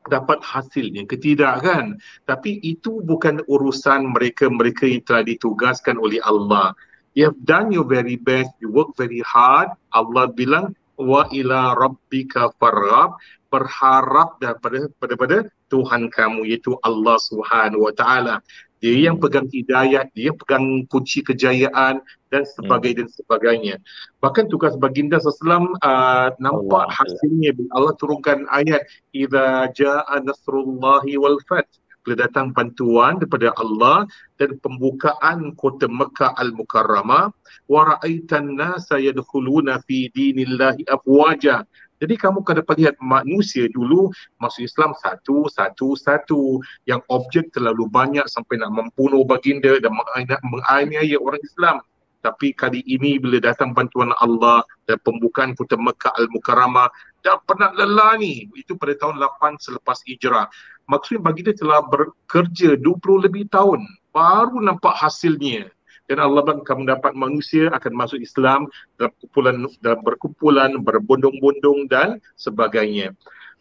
[0.06, 1.98] Dapat hasilnya ke tidak kan?
[2.30, 6.78] Tapi itu bukan urusan mereka-mereka yang telah ditugaskan oleh Allah.
[7.18, 9.74] You have done your very best you work very hard.
[9.90, 13.18] Allah bilang wa ila rabbika farghab.
[13.50, 15.38] Berharap daripada pada
[15.72, 18.44] Tuhan kamu iaitu Allah Subhanahu wa taala
[18.84, 23.00] dia yang pegang hidayah, dia yang pegang kunci kejayaan dan sebagainya hmm.
[23.02, 23.76] dan sebagainya.
[24.20, 26.96] Bahkan tugas baginda SAW uh, nampak Allah.
[26.96, 28.84] hasilnya bila Allah turunkan ayat
[29.16, 31.72] idza jaa nasrullahi wal fath
[32.06, 34.06] bila datang bantuan daripada Allah
[34.38, 37.34] dan pembukaan kota Mekah Al-Mukarramah
[37.66, 44.12] wa ra'aitan nasa yadkhuluna fi dinillahi afwaja jadi kamu kena dapat lihat manusia dulu
[44.44, 46.60] masuk Islam satu, satu, satu.
[46.84, 49.96] Yang objek terlalu banyak sampai nak membunuh baginda dan
[50.44, 51.80] menganiaya orang Islam.
[52.20, 56.90] Tapi kali ini bila datang bantuan Allah dan pembukaan kota Mekah Al-Mukarramah
[57.22, 58.50] dah pernah lelah ni.
[58.58, 60.50] Itu pada tahun 8 selepas hijrah.
[60.90, 63.86] Maksudnya baginda telah bekerja 20 lebih tahun.
[64.10, 65.75] Baru nampak hasilnya
[66.06, 72.22] dan Allah bang kamu dapat manusia akan masuk Islam dalam kumpulan dalam berkumpulan berbondong-bondong dan
[72.38, 73.14] sebagainya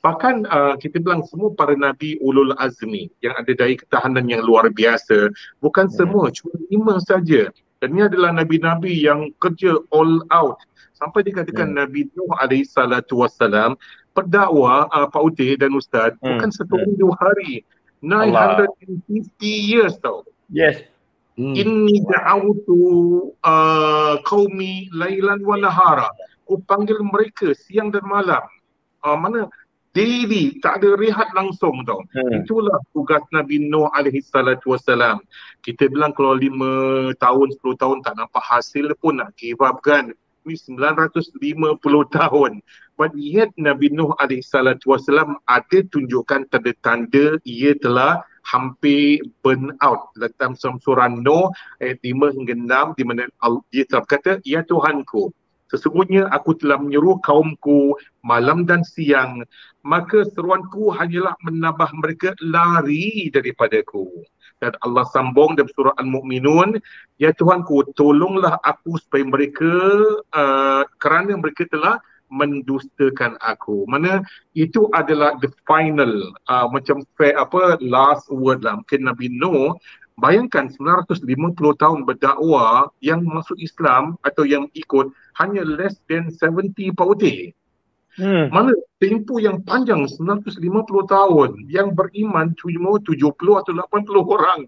[0.04, 4.68] bahkan uh, kita bilang semua para nabi ulul azmi yang ada daya ketahanan yang luar
[4.68, 5.32] biasa
[5.64, 5.96] bukan hmm.
[5.96, 7.48] semua cuma lima saja
[7.80, 10.60] dan ini adalah nabi-nabi yang kerja all out
[10.96, 11.78] sampai dikatakan hmm.
[11.84, 13.76] Nabi Nuh alaihi salatu wassalam
[14.12, 16.36] pendakwa uh, Pak Uti dan Ustaz hmm.
[16.36, 16.96] bukan satu hmm.
[17.00, 17.64] dua hari
[18.04, 20.84] 950 years tau yes
[21.34, 21.54] Hmm.
[21.58, 22.78] Inni da'awtu
[23.42, 26.10] uh, qaumi lailan wa nahara.
[26.46, 28.46] Ku panggil mereka siang dan malam.
[29.02, 29.50] Uh, mana
[29.98, 32.06] daily tak ada rehat langsung tau.
[32.14, 32.42] Hmm.
[32.42, 35.22] Itulah tugas Nabi Nuh alaihi salatu wasalam.
[35.66, 40.14] Kita bilang kalau lima tahun, sepuluh tahun tak nampak hasil pun nak give up kan.
[40.44, 41.80] Ini 950
[42.20, 42.62] tahun.
[42.94, 50.12] But yet Nabi Nuh alaihi salatu wasalam ada tunjukkan tanda-tanda ia telah hampir burn out.
[50.16, 52.54] Dalam surah Nuh ayat 5 hingga
[52.92, 53.28] 6 di mana
[53.72, 55.32] dia telah berkata ya Tuhanku
[55.74, 59.42] sesungguhnya aku telah menyuruh kaumku malam dan siang.
[59.82, 64.06] Maka seruanku hanyalah menambah mereka lari daripadaku.
[64.62, 66.78] Dan Allah sambung dalam surah Al-Mu'minun
[67.20, 69.68] ya Tuhanku tolonglah aku supaya mereka
[70.30, 72.00] uh, kerana mereka telah
[72.32, 73.84] mendustakan aku.
[73.88, 74.24] Mana
[74.56, 78.80] itu adalah the final uh, macam fair, apa last word lah.
[78.80, 79.76] Mungkin Nabi Nuh
[80.18, 81.26] bayangkan 950
[81.82, 85.10] tahun berdakwah yang masuk Islam atau yang ikut
[85.42, 87.50] hanya less than 70 pauti.
[88.14, 88.46] Hmm.
[88.54, 88.70] Mana
[89.02, 90.62] tempoh yang panjang 950
[91.10, 94.60] tahun yang beriman cuma 70 atau 80 orang.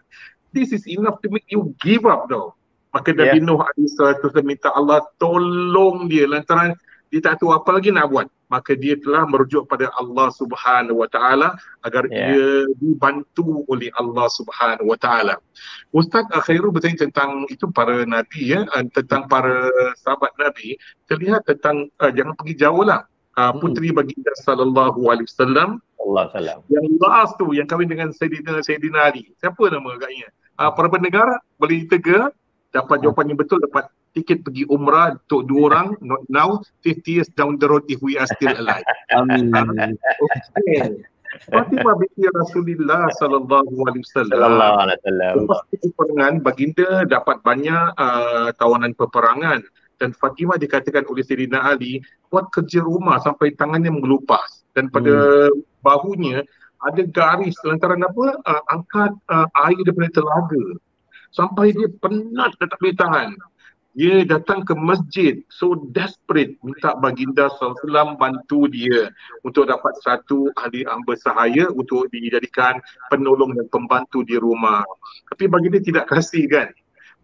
[0.50, 2.58] This is enough to make you give up tau.
[2.90, 3.46] Maka Nabi yeah.
[3.46, 3.98] Nuh AS
[4.42, 6.74] minta Allah tolong dia lantaran
[7.10, 11.08] dia tak tahu apa lagi nak buat maka dia telah merujuk pada Allah Subhanahu Wa
[11.10, 11.48] Taala
[11.82, 12.30] agar yeah.
[12.30, 12.46] dia
[12.78, 15.34] dibantu oleh Allah Subhanahu Wa Taala.
[15.90, 19.66] Ustaz Khairul bertanya tentang itu para nabi ya eh, tentang para
[19.98, 20.78] sahabat nabi
[21.10, 23.02] terlihat tentang uh, jangan pergi jauh lah
[23.34, 26.58] uh, puteri baginda sallallahu alaihi wasallam Allah salam.
[26.70, 29.34] Yang last tu yang kahwin dengan Sayyidina Sayyidina Ali.
[29.42, 30.30] Siapa nama agaknya?
[30.54, 32.30] Uh, para pendengar boleh tega
[32.70, 37.28] dapat jawapan yang betul dapat tiket pergi umrah untuk dua orang not now 50 years
[37.36, 38.84] down the road if we are still alive.
[39.20, 39.52] Amin.
[40.56, 41.04] Okay.
[41.52, 44.40] Fatimah binti Rasulullah sallallahu alaihi wasallam.
[44.40, 45.34] Sallallahu alaihi wasallam.
[45.44, 49.60] Lepas peperangan baginda dapat banyak uh, tawanan peperangan
[50.00, 52.00] dan Fatimah dikatakan oleh Sayyidina Ali
[52.32, 55.84] buat kerja rumah sampai tangannya mengelupas dan pada hmm.
[55.84, 56.44] bahunya
[56.84, 60.64] ada garis lantaran apa uh, angkat uh, air daripada telaga
[61.32, 63.28] sampai dia penat dan tak boleh tahan
[63.96, 69.08] dia datang ke masjid so desperate minta baginda SAW bantu dia
[69.40, 72.76] untuk dapat satu ahli hamba sahaya untuk dijadikan
[73.08, 74.84] penolong dan pembantu di rumah.
[75.32, 76.68] Tapi baginda tidak kasih kan?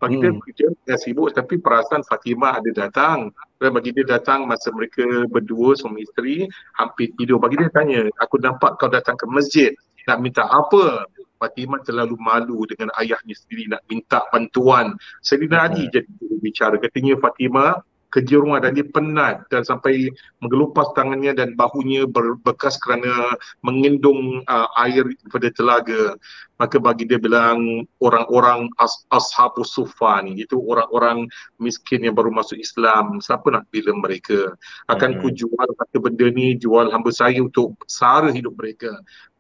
[0.01, 0.41] Baginda hmm.
[0.43, 3.29] kerja dia sibuk tapi perasaan Fatimah ada datang.
[3.61, 6.49] Dan baginda datang masa mereka berdua suami isteri
[6.81, 7.37] hampir tidur.
[7.37, 9.77] Baginda tanya aku nampak kau datang ke masjid.
[10.09, 11.05] Nak minta apa
[11.43, 14.95] Fatimah terlalu malu dengan ayahnya sendiri nak minta bantuan.
[15.27, 16.07] Sayyidina Ali jadi
[16.39, 16.79] bicara.
[16.79, 20.13] Katanya Fatimah kerja rumah dan dia penat dan sampai
[20.45, 23.33] mengelupas tangannya dan bahunya berbekas kerana
[23.65, 26.21] mengendung uh, air pada telaga
[26.61, 31.25] maka bagi dia bilang orang-orang as- ashabus sufa ni itu orang-orang
[31.57, 34.55] miskin yang baru masuk Islam siapa nak bila mereka
[34.93, 35.21] akan hmm.
[35.25, 38.93] ku jual kata benda ni jual hamba saya untuk sara hidup mereka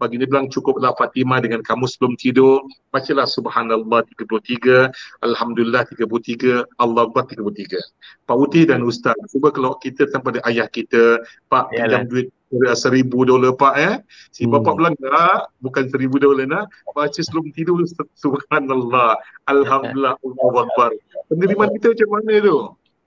[0.02, 4.90] bagi dia bilang cukuplah Fatimah dengan kamu sebelum tidur bacalah subhanallah 33
[5.22, 7.78] alhamdulillah 33 Allah Akbar 33
[8.26, 12.34] Pak Uti dan Ustaz cuba kalau kita tanpa ada ayah kita Pak pinjam duit
[12.76, 13.94] seribu dolar pak eh.
[14.28, 14.52] Si hmm.
[14.52, 16.68] bapak bilang tak, bukan seribu dolar nak.
[16.92, 17.80] Baca sebelum tidur
[18.20, 19.16] subhanallah.
[19.48, 20.20] Alhamdulillah.
[20.20, 20.92] Allahu Akbar.
[21.32, 22.56] Penerimaan kita macam mana tu?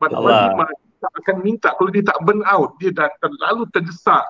[0.02, 0.16] Pada
[1.06, 2.74] tak akan minta kalau dia tak burn out.
[2.82, 4.26] Dia dah terlalu terdesak.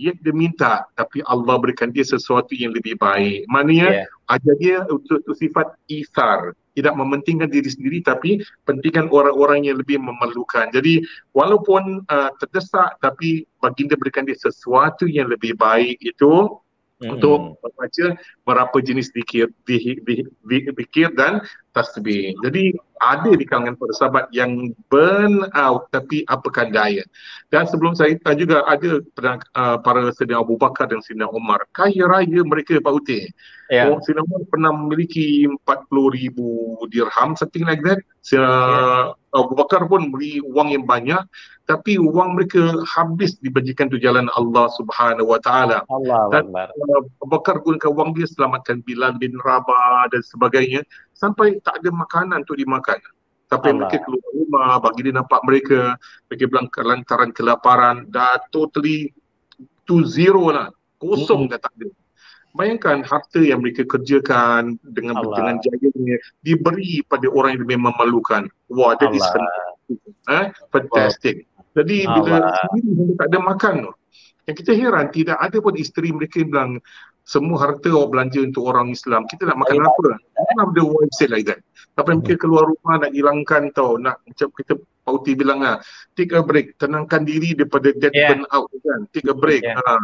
[0.00, 3.44] Dia, dia minta tapi Allah berikan dia sesuatu yang lebih baik.
[3.52, 4.32] Maknanya yeah.
[4.32, 8.30] ajar dia untuk, untuk sifat isar tidak mementingkan diri sendiri tapi
[8.64, 10.72] pentingkan orang-orang yang lebih memerlukan.
[10.72, 11.04] Jadi
[11.36, 16.48] walaupun uh, terdesak tapi baginda berikan dia sesuatu yang lebih baik itu
[17.04, 17.10] hmm.
[17.12, 18.06] untuk membaca
[18.48, 21.44] berapa jenis zikir, zikir dan
[21.76, 22.32] tasbih.
[22.40, 27.00] Jadi ada di kalangan para sahabat yang burn out tapi apakah daya.
[27.48, 29.00] Dan sebelum saya tanya juga ada
[29.56, 31.64] uh, para Sayyidina Abu Bakar dan Sayyidina Umar.
[31.72, 33.32] Kaya raya mereka Pak Utih.
[33.72, 33.88] Yeah.
[33.88, 38.04] Oh, Sayyidina Umar pernah memiliki 40 ribu dirham, something like that.
[38.20, 39.16] Sayyidina yeah.
[39.30, 41.22] Abu Bakar pun beri wang yang banyak
[41.70, 45.86] tapi wang mereka habis dibajikan tu jalan Allah Subhanahu Wa Taala.
[45.86, 50.82] Allah dan uh, Abu Bakar gunakan wang dia selamatkan Bilal bin Rabah dan sebagainya
[51.20, 52.96] sampai tak ada makanan untuk dimakan.
[53.50, 53.76] Tapi Allah.
[53.84, 55.80] mereka keluar rumah bagi dia nampak mereka
[56.30, 59.12] mereka bilang kelantaran kelaparan dah totally
[59.84, 60.72] to zero lah.
[60.96, 61.52] Kosong mm-hmm.
[61.52, 61.88] dah tak ada.
[62.50, 65.36] Bayangkan harta yang mereka kerjakan dengan Allah.
[65.38, 68.50] dengan jayanya diberi pada orang yang lebih memerlukan.
[68.74, 69.98] Wah, that is fantastic.
[70.26, 70.46] Eh?
[70.74, 71.36] Fantastic.
[71.46, 71.78] Wow.
[71.78, 72.36] Jadi bila
[72.74, 73.92] sendiri tak ada makan tu.
[74.50, 76.72] Yang kita heran tidak ada pun isteri mereka yang bilang
[77.30, 79.22] semua harta awak belanja untuk orang Islam.
[79.30, 80.18] Kita nak makan apa?
[80.18, 81.62] Kenapa ada wife say like that?
[81.94, 82.26] Tapi hmm.
[82.26, 83.94] kita keluar rumah nak hilangkan tau.
[84.02, 84.74] Nak macam kita
[85.06, 85.78] Pauti bilang lah.
[86.18, 86.74] Take a break.
[86.82, 88.34] Tenangkan diri daripada dead yeah.
[88.34, 89.06] burn out kan.
[89.14, 89.62] Take a break.
[89.62, 89.78] Yeah.
[89.78, 89.94] Ha.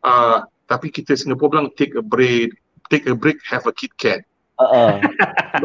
[0.00, 2.56] Uh, tapi kita Singapura bilang take a break.
[2.88, 4.24] Take a break, have a Kit Kat.
[4.56, 5.00] Uh-uh.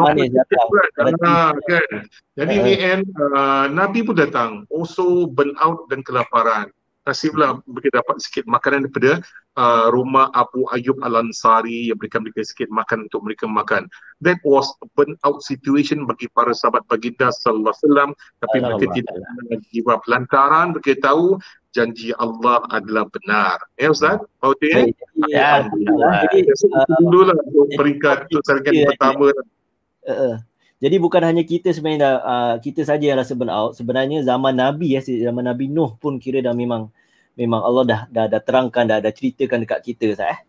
[1.71, 1.89] kan?
[2.35, 2.99] Jadi ni uh,
[3.35, 6.71] uh, Nabi pun datang also burn out dan kelaparan
[7.05, 9.21] nasiblah mereka dapat sikit makanan daripada
[9.55, 13.87] uh, rumah Abu Ayyub Al-Ansari yang berikan mereka sikit makan untuk mereka makan.
[14.23, 18.09] That was a burn out situation bagi para sahabat baginda sallallahu alaihi wasallam
[18.43, 18.95] tapi Allah mereka Allah.
[18.95, 21.39] tidak give up lantaran mereka tahu
[21.75, 23.59] janji Allah adalah benar.
[23.75, 24.23] Ya Ustaz?
[24.63, 24.87] Ya?
[25.27, 25.51] Ya.
[26.31, 26.39] Jadi
[27.11, 27.37] lah
[27.75, 28.39] peringkat itu
[28.71, 29.35] ya, pertama.
[30.05, 30.37] Uh,
[30.79, 33.75] jadi bukan hanya kita sebenarnya uh, kita saja yang rasa burn out.
[33.75, 36.91] Sebenarnya zaman Nabi ya, zaman Nabi Nuh pun kira dah memang
[37.35, 40.39] memang Allah dah dah, dah terangkan dah dah ceritakan dekat kita sah eh.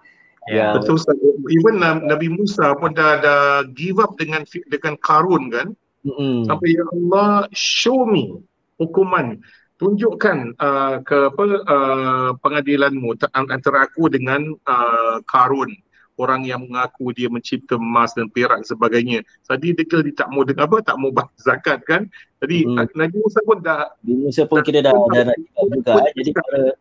[0.46, 0.79] Ya, yang...
[0.79, 1.18] betul Ustaz.
[1.51, 5.75] Even Nabi Musa pun dah dah give up dengan dengan Karun kan.
[6.07, 6.46] Mm-hmm.
[6.46, 8.38] Sampai ya Allah show me
[8.79, 9.42] hukuman
[9.77, 15.75] tunjukkan uh, ke apa uh, pengadilanmu antara aku dengan uh, Karun
[16.16, 19.20] orang yang mengaku dia mencipta emas dan perak dan sebagainya.
[19.44, 22.09] Tadi dia dia tak mau dengar apa, tak mau bayar zakat kan.
[22.40, 22.96] Jadi hmm.
[22.96, 25.94] Nabi Musa pun dah Nabi Musa pun kita dah dah nak juga.
[26.16, 26.31] Jadi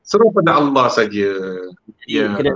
[0.04, 1.30] serah pada Allah saja.
[2.08, 2.28] Ya.
[2.36, 2.52] Kita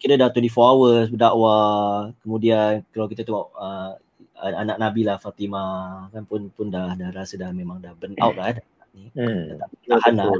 [0.00, 2.14] kita dah 24 hours berdakwah.
[2.24, 3.92] Kemudian kalau kita tengok uh,
[4.40, 8.34] anak Nabi lah Fatimah kan pun pun dah dah rasa dah memang dah burn out
[8.38, 8.64] lah eh.
[8.96, 9.12] ni.
[9.12, 9.60] Hmm.
[9.86, 10.32] Tahan lah.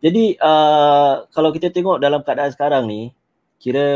[0.00, 3.12] Jadi uh, kalau kita tengok dalam keadaan sekarang ni
[3.60, 3.86] kira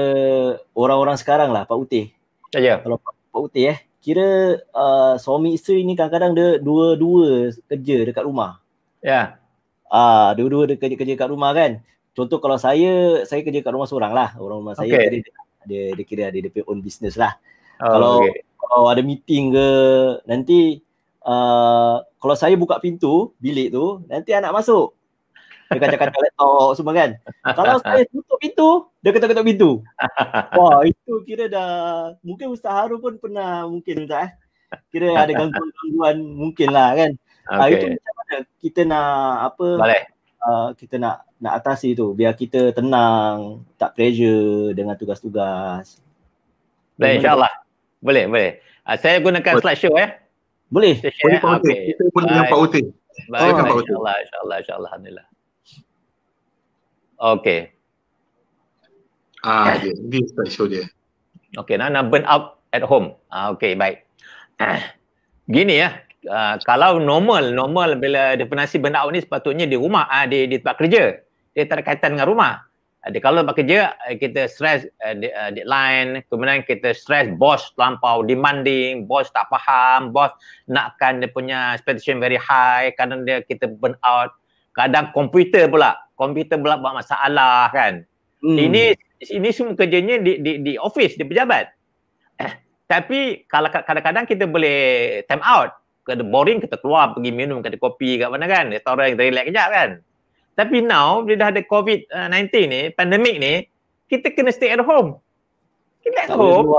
[0.76, 2.12] orang-orang sekarang lah Pak Utih.
[2.52, 2.60] Ya.
[2.60, 2.74] ya.
[2.84, 8.28] Kalau Pak, Pak Utih eh, kira uh, suami isteri ni kadang-kadang dia dua-dua kerja dekat
[8.28, 8.60] rumah.
[9.00, 9.40] Ya.
[9.88, 11.80] Ah, uh, dua-dua dia kerja-kerja kat rumah kan.
[12.14, 14.36] Contoh kalau saya, saya kerja kat rumah seorang lah.
[14.36, 15.24] Orang rumah saya okay.
[15.24, 15.32] dia,
[15.66, 17.34] dia, dia kira ada dia own business lah.
[17.80, 18.44] Oh, kalau okay.
[18.60, 19.68] kalau ada meeting ke
[20.28, 20.84] nanti
[21.26, 24.94] uh, kalau saya buka pintu bilik tu nanti anak masuk
[25.70, 27.10] dia kacau-kacau laptop semua kan.
[27.56, 29.70] Kalau saya tutup pintu, dia ketuk-ketuk pintu.
[30.54, 31.70] Wah, itu kira dah
[32.20, 34.30] mungkin Ustaz Harun pun pernah mungkin Ustaz eh.
[34.90, 37.10] Kira ada gangguan-gangguan mungkin lah kan.
[37.44, 37.60] Okay.
[37.60, 39.12] Uh, itu macam mana kita nak
[39.52, 39.68] apa?
[39.76, 40.02] Boleh.
[40.44, 46.00] Uh, kita nak nak atasi tu biar kita tenang, tak pressure dengan tugas-tugas.
[46.96, 47.52] Boleh insya-Allah.
[48.00, 48.50] Boleh, boleh.
[48.84, 50.10] Uh, saya gunakan slide show eh.
[50.72, 50.98] Boleh.
[51.00, 51.74] Boleh Pak Uti.
[51.92, 52.82] Kita pun dengan Pak Uti.
[53.30, 55.26] Baik, oh, insyaAllah, insyaAllah, insyaAllah, alhamdulillah.
[57.18, 57.74] Okay.
[59.44, 59.92] Ah, dia.
[59.92, 60.88] Ini show dia.
[61.54, 63.14] Okay, nak, nak burn out at home.
[63.30, 64.02] Ah, okay, baik.
[65.54, 70.26] Gini ya, uh, kalau normal, normal bila definisi burn out ni sepatutnya di rumah, uh,
[70.26, 71.20] di, di tempat kerja.
[71.54, 72.64] Dia tak ada kaitan dengan rumah.
[73.04, 75.14] Uh, kalau tempat kerja, uh, kita stress uh,
[75.52, 80.32] deadline, kemudian kita stress bos terlampau demanding, bos tak faham, bos
[80.66, 84.32] nakkan dia punya expectation very high, kadang dia kita burn out.
[84.74, 88.02] Kadang komputer pula, komputer pula buat masalah kan.
[88.40, 88.58] Hmm.
[88.58, 88.94] Ini
[89.34, 91.66] ini semua kerjanya di di di office di pejabat.
[92.40, 92.52] Eh,
[92.90, 94.78] tapi kalau kadang-kadang kita boleh
[95.26, 95.74] time out,
[96.04, 99.68] kada boring kita keluar pergi minum kada kopi kat mana kan, restoran kita relax kejap
[99.72, 99.90] kan.
[100.54, 103.66] Tapi now bila dah ada COVID-19 ni, pandemik ni,
[104.06, 105.18] kita kena stay at home.
[106.04, 106.70] Kita at tak home.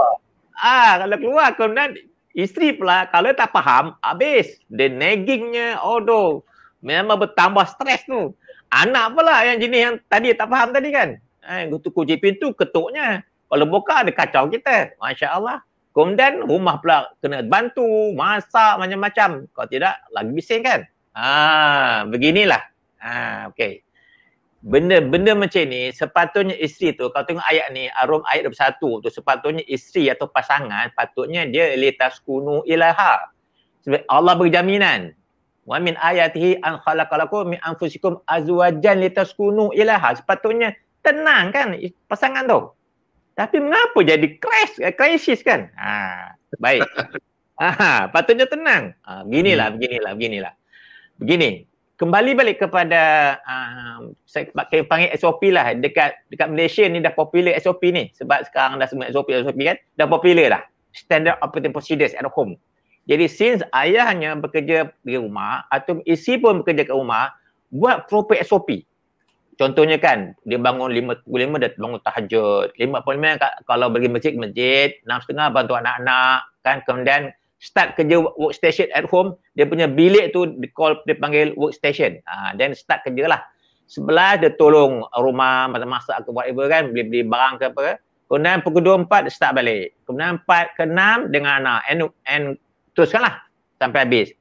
[0.56, 2.00] Ah, kalau keluar kemudian
[2.32, 4.63] isteri pula kalau tak faham, habis.
[4.71, 6.00] Dia naggingnya, oh
[6.80, 8.32] memang bertambah stres tu.
[8.75, 11.15] Anak pula yang jenis yang tadi tak faham tadi kan.
[11.47, 13.23] Eh, tu kunci pintu ketuknya.
[13.47, 14.99] Kalau buka ada kacau kita.
[14.99, 15.63] Masya Allah.
[15.95, 19.47] Kemudian rumah pula kena bantu, masak macam-macam.
[19.47, 20.83] Kalau tidak, lagi bising kan.
[21.15, 22.59] Ah, beginilah.
[22.99, 23.88] Ah, okay.
[24.59, 29.63] Benda-benda macam ni, sepatutnya isteri tu, kalau tengok ayat ni, arum ayat 21 tu, sepatutnya
[29.69, 33.29] isteri atau pasangan, patutnya dia litas kunu ilaha.
[33.88, 35.15] Sebab Allah berjaminan
[35.65, 39.73] wa min ayatihi an khalaqalakum min anfusikum azwajan litaskunu.
[39.73, 41.73] Ilaha sepatutnya tenang kan
[42.06, 42.69] pasangan tu.
[43.36, 45.67] Tapi mengapa jadi crash eh, crisis kan?
[45.75, 46.86] Ha baik.
[47.56, 48.91] Ha patutnya tenang.
[49.08, 49.75] Ha beginilah hmm.
[49.80, 50.54] beginilah beginilah.
[51.15, 51.51] Begini
[51.95, 54.51] kembali balik kepada uh, saya
[54.84, 55.71] panggil SOP lah.
[55.80, 58.12] Dekat dekat Malaysia ni dah popular SOP ni.
[58.12, 62.56] Sebab sekarang dah semua SOP SOP kan dah popular dah standard operating procedures at home
[63.06, 67.38] jadi since ayahnya bekerja di rumah atau isi pun bekerja kat rumah,
[67.70, 68.82] buat proper SOP.
[69.56, 72.76] Contohnya kan, dia bangun 5.5 dia bangun tahajud.
[72.76, 76.39] 5.5 kalau pergi masjid-masjid, 6.30 bantu anak-anak.
[76.65, 77.22] kan Kemudian
[77.62, 82.20] start kerja workstation at home, dia punya bilik tu di call, dia panggil workstation.
[82.28, 83.41] Ha, then start kerja lah.
[83.86, 88.02] Sebelah dia tolong rumah, masak-masak ke whatever kan, beli-beli barang ke apa.
[88.26, 89.94] Kemudian pukul 2.4 start balik.
[90.04, 91.80] Kemudian 4 ke 6 dengan anak.
[91.86, 92.46] And, and
[92.95, 93.43] teruskanlah
[93.77, 94.34] sampai habis.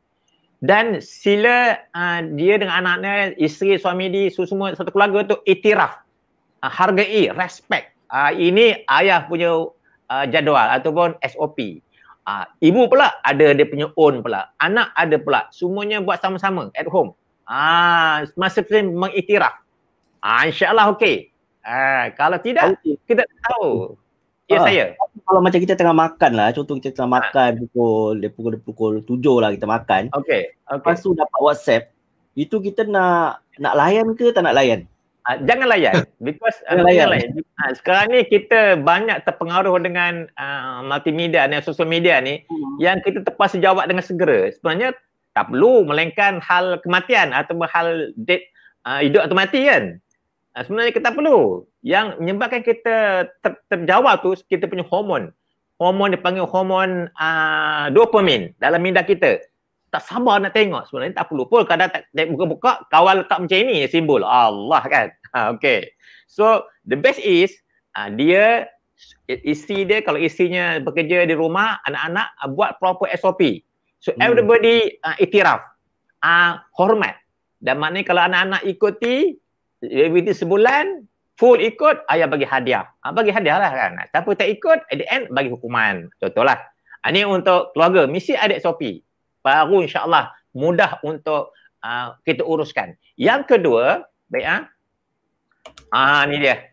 [0.64, 6.00] Dan sila uh, dia dengan anaknya, isteri, suami dia, semua satu keluarga tu itiraf.
[6.64, 7.92] Uh, hargai, respect.
[8.08, 9.68] Uh, ini ayah punya
[10.08, 11.84] uh, jadual ataupun SOP.
[12.24, 14.48] Uh, ibu pula ada dia punya own pula.
[14.56, 15.52] Anak ada pula.
[15.52, 17.12] Semuanya buat sama-sama at home.
[17.44, 19.60] Ah, uh, masa mengiktiraf.
[20.24, 21.28] Ah, uh, insyaAllah okey.
[21.60, 22.96] Uh, kalau tidak, okay.
[23.04, 24.00] kita tahu.
[24.44, 24.66] Ya ha.
[24.68, 24.84] saya.
[25.24, 27.16] Kalau macam kita tengah makan lah, contoh kita tengah ha.
[27.20, 30.12] makan pukul dia pukul pukul tujuh lah kita makan.
[30.12, 30.52] Okey.
[30.52, 30.76] Okay.
[30.80, 31.94] Lepas tu dapat WhatsApp,
[32.36, 34.84] itu kita nak nak layan ke tak nak layan?
[35.24, 37.08] Ha, jangan layan because jangan uh, layan.
[37.08, 37.30] layan.
[37.56, 42.76] Ha, sekarang ni kita banyak terpengaruh dengan uh, multimedia dan sosial media ni hmm.
[42.76, 44.52] yang kita terpaksa jawab dengan segera.
[44.52, 44.92] Sebenarnya
[45.32, 48.44] tak perlu melainkan hal kematian atau hal dead
[48.84, 49.96] uh, hidup atau mati kan.
[50.52, 55.28] Uh, sebenarnya kita perlu yang menyebabkan kita ter, terjawab tu kita punya hormon.
[55.76, 59.44] Hormon dipanggil hormon uh, dopamine dalam minda kita.
[59.92, 63.58] Tak sabar nak tengok sebenarnya tak perlu pun kadang tak, tak buka-buka kawal letak macam
[63.60, 65.06] ini simbol Allah kan.
[65.36, 65.92] Ha, okay.
[66.24, 67.52] So the best is
[67.94, 68.72] uh, dia
[69.28, 73.60] isteri dia kalau isterinya bekerja di rumah anak-anak uh, buat proper SOP.
[74.00, 74.24] So hmm.
[74.24, 75.60] everybody uh, iktiraf.
[76.24, 77.20] Uh, hormat.
[77.60, 79.36] Dan maknanya kalau anak-anak ikuti
[79.84, 81.04] every sebulan
[81.34, 82.86] full ikut, ayah bagi hadiah.
[83.02, 83.92] Ha, bagi hadiah lah kan.
[84.10, 86.10] Siapa tak ikut, at the end bagi hukuman.
[86.22, 86.58] Contohlah.
[87.02, 88.06] Ha, ini untuk keluarga.
[88.06, 89.02] Mesti ada SOP.
[89.44, 91.52] Baru insyaAllah mudah untuk
[91.84, 92.96] uh, kita uruskan.
[93.18, 94.62] Yang kedua, baik ah.
[95.92, 96.22] Ha?
[96.22, 96.72] Ah, ni dia.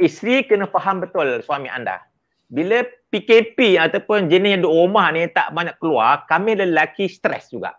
[0.00, 2.00] isteri kena faham betul suami anda.
[2.48, 2.80] Bila
[3.12, 7.76] PKP ataupun jenis duduk rumah ni tak banyak keluar, kami lelaki stres juga.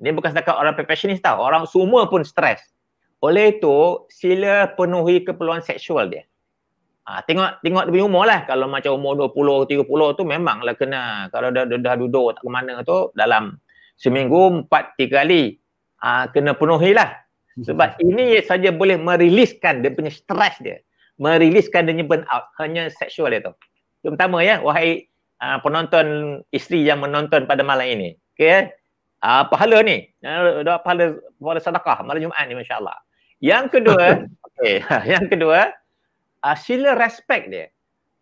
[0.00, 2.60] Ini bukan setakat orang perfectionist tau, orang semua pun stres.
[3.20, 6.24] Oleh itu, sila penuhi keperluan seksual dia.
[7.04, 8.40] Ha, tengok tengok dia punya umur lah.
[8.48, 11.28] Kalau macam umur 20, 30 tu memanglah kena.
[11.28, 13.60] Kalau dah, dah, dah duduk tak ke mana tu, dalam
[14.00, 15.60] seminggu empat, tiga kali.
[16.00, 17.12] Ha, kena penuhi lah.
[17.60, 20.80] Sebab ini saja boleh meriliskan dia punya stres dia
[21.20, 23.52] meriliskan dia burn out hanya seksual itu.
[24.00, 25.12] Yang pertama ya, wahai
[25.44, 28.16] uh, penonton isteri yang menonton pada malam ini.
[28.34, 28.72] Okey.
[29.20, 32.96] Uh, pahala ni, uh, pahala pahala sedekah malam Jumaat ni masya-Allah.
[33.40, 35.72] Yang kedua, okey, yang kedua,
[36.44, 37.66] uh, sila respect dia.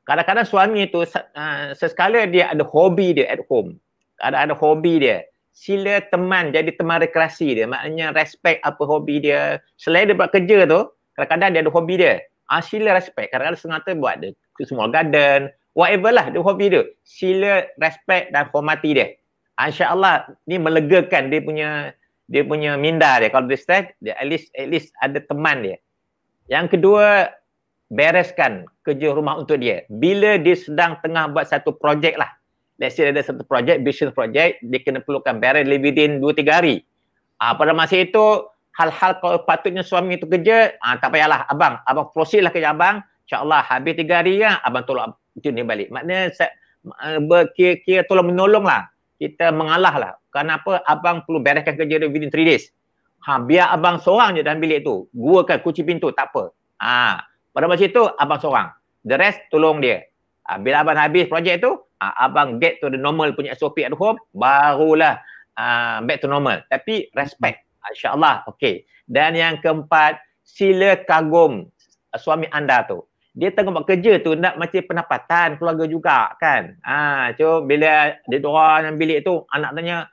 [0.09, 3.77] Kadang-kadang suami itu uh, sesekala dia ada hobi dia at home.
[4.25, 5.27] Ada ada hobi dia.
[5.53, 7.67] Sila teman jadi teman rekreasi dia.
[7.69, 9.61] Maknanya respect apa hobi dia.
[9.77, 10.89] Selain dia buat kerja tu,
[11.19, 12.15] kadang-kadang dia ada hobi dia
[12.53, 13.31] uh, sila respect.
[13.33, 14.33] Kadang-kadang sengaja buat dia
[14.67, 16.83] small garden, whatever lah dia hobi dia.
[17.05, 19.15] Sila respect dan hormati dia.
[19.59, 21.71] InsyaAllah ni melegakan dia punya
[22.29, 23.33] dia punya minda dia.
[23.33, 25.81] Kalau dia stress, dia at least, at least ada teman dia.
[26.49, 27.33] Yang kedua,
[27.89, 29.89] bereskan kerja rumah untuk dia.
[29.89, 32.29] Bila dia sedang tengah buat satu projek lah.
[32.79, 36.87] Let's say ada satu projek, business project, dia kena perlukan beres within 2-3 hari.
[37.43, 38.47] Uh, pada masa itu,
[38.79, 43.03] hal-hal kalau patutnya suami itu kerja, ah, tak payahlah abang, abang proceed lah kerja abang,
[43.27, 44.87] insyaAllah habis tiga hari ya, abang
[45.35, 45.91] itu ni balik.
[45.91, 46.55] Maknanya saya,
[46.87, 48.87] uh, kira-kira tolong menolong lah,
[49.19, 50.13] kita mengalah lah.
[50.31, 52.71] Kenapa abang perlu bereskan kerja dia within three days.
[53.27, 56.55] Ha, biar abang seorang je dalam bilik tu, gua kan kunci pintu, tak apa.
[56.79, 57.19] Ha,
[57.51, 58.71] pada masa itu, abang seorang.
[59.03, 60.07] The rest, tolong dia.
[60.47, 63.91] Ha, bila abang habis projek tu, ha, abang get to the normal punya SOP at
[63.91, 65.19] home, barulah
[65.59, 66.63] uh, back to normal.
[66.71, 67.67] Tapi respect.
[67.91, 68.47] InsyaAllah.
[68.55, 68.87] Okey.
[69.09, 71.67] Dan yang keempat, sila kagum
[72.17, 73.05] suami anda tu.
[73.39, 76.75] Dia tengah buat kerja tu nak macam pendapatan keluarga juga kan.
[76.83, 80.11] Ha, so bila dia dua dalam bilik tu, anak tanya,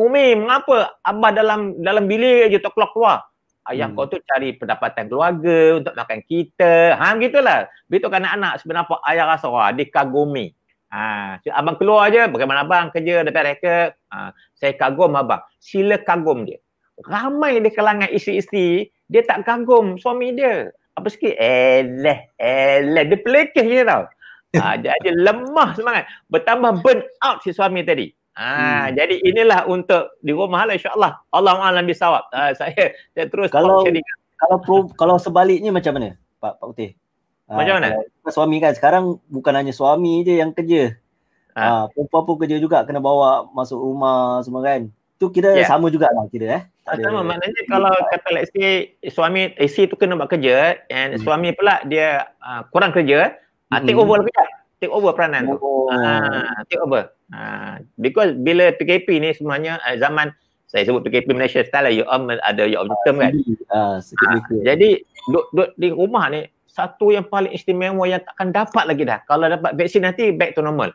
[0.00, 3.28] Umi, mengapa abah dalam dalam bilik je tak keluar-keluar?
[3.64, 3.96] Ayah hmm.
[3.96, 6.96] kau tu cari pendapatan keluarga untuk makan kita.
[6.96, 7.68] Ha, gitulah.
[7.88, 10.52] Begitu kan anak-anak sebenarnya apa ayah rasa, wah, dia kagumi.
[10.92, 13.92] Ha, abang keluar aje bagaimana abang kerja depan reka.
[14.12, 15.44] Ha, saya kagum abang.
[15.60, 16.60] Sila kagum dia
[17.02, 20.70] ramai di kalangan isteri-isteri dia tak kagum suami dia.
[20.94, 21.34] Apa sikit?
[21.34, 23.02] Eleh, eleh.
[23.10, 24.06] Dia pelekeh je tau.
[24.54, 26.04] Ha, dia ada lemah semangat.
[26.30, 28.14] Bertambah burn out si suami tadi.
[28.34, 28.86] Ha, hmm.
[28.98, 31.12] Jadi inilah untuk di rumah lah insyaAllah.
[31.30, 32.30] Allah Allah bisawab.
[32.34, 33.82] Ha, saya, saya terus kalau
[34.34, 36.90] kalau pro, kalau sebaliknya macam mana Pak Pak Putih?
[37.46, 37.88] Ha, macam mana?
[38.26, 40.98] Suami kan sekarang bukan hanya suami je yang kerja.
[41.54, 41.62] Ha.
[41.62, 44.90] ha perempuan pun kerja juga kena bawa masuk rumah semua kan.
[45.18, 45.70] Tu kira yeah.
[45.70, 46.62] sama jugalah kira eh.
[46.84, 51.24] Tak sama maknanya kalau kata let's say suami isteri tu kena buat kerja and hmm.
[51.24, 53.40] suami pula dia uh, kurang kerja,
[53.72, 54.44] uh, take over lah kerja.
[54.84, 55.56] Take over peranan oh.
[55.56, 55.72] tu.
[55.88, 57.08] Uh, take over.
[57.32, 60.36] Uh, because bila PKP ni sebenarnya uh, zaman
[60.68, 63.32] saya sebut PKP Malaysia style lah, you om ada you om term kan.
[63.72, 65.00] Uh, uh, jadi
[65.32, 69.24] duk, duk di rumah ni satu yang paling istimewa yang takkan dapat lagi dah.
[69.24, 70.92] Kalau dapat vaksin nanti back to normal.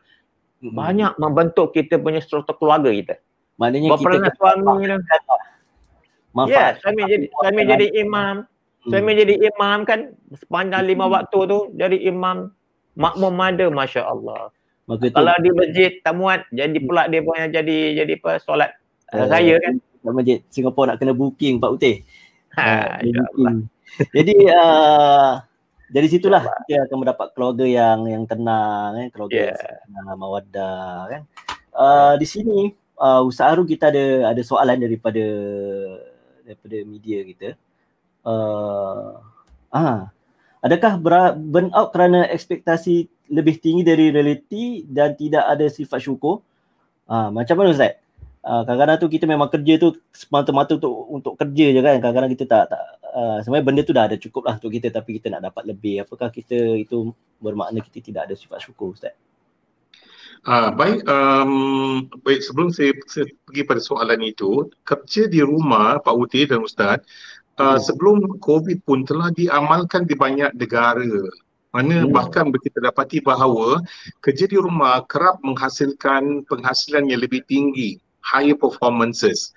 [0.62, 0.76] Hmm.
[0.76, 3.16] Banyak membentuk kita punya struktur keluarga kita.
[3.58, 4.96] Maknanya kita suami ni
[6.40, 6.74] manfaat.
[6.78, 8.36] Ya, suami jadi suami jadi imam.
[8.88, 9.20] Suami hmm.
[9.20, 10.00] jadi imam kan
[10.32, 11.14] sepanjang lima hmm.
[11.14, 12.50] waktu tu jadi imam
[12.96, 14.56] makmum ada masya-Allah.
[14.90, 18.74] Kalau di masjid tamuat jadi pula dia punya jadi jadi apa solat
[19.14, 19.78] uh, raya kan.
[19.78, 22.02] Di masjid Singapura nak kena booking Pak Putih.
[22.58, 23.62] Ha, uh,
[24.10, 25.32] jadi uh,
[25.94, 29.54] dari situlah kita akan mendapat keluarga yang yang tenang kan keluarga yeah.
[29.54, 31.22] yang tenang mawaddah kan.
[31.70, 35.24] Uh, di sini uh, Ustaz Aru kita ada ada soalan daripada
[36.50, 37.50] daripada media kita.
[38.26, 39.22] Uh,
[39.70, 40.10] ah,
[40.66, 40.98] adakah
[41.38, 46.42] burn out kerana ekspektasi lebih tinggi dari realiti dan tidak ada sifat syukur?
[47.06, 48.02] Ah, macam mana Ustaz?
[48.40, 51.96] Uh, kadang-kadang tu kita memang kerja tu semata-mata untuk untuk kerja je kan.
[52.02, 52.82] Kadang-kadang kita tak tak
[53.12, 56.08] uh, sebenarnya benda tu dah ada cukup lah untuk kita tapi kita nak dapat lebih.
[56.08, 57.12] Apakah kita itu
[57.44, 59.14] bermakna kita tidak ada sifat syukur Ustaz?
[60.48, 66.16] Uh, baik, um, baik sebelum saya, saya pergi pada soalan itu, kerja di rumah Pak
[66.16, 67.04] Uti dan Ustaz,
[67.60, 67.80] uh, hmm.
[67.84, 71.28] sebelum COVID pun telah diamalkan di banyak negara.
[71.76, 72.16] Mana hmm.
[72.16, 73.84] bahkan kita dapati bahawa
[74.24, 79.52] kerja di rumah kerap menghasilkan penghasilan yang lebih tinggi, higher performances.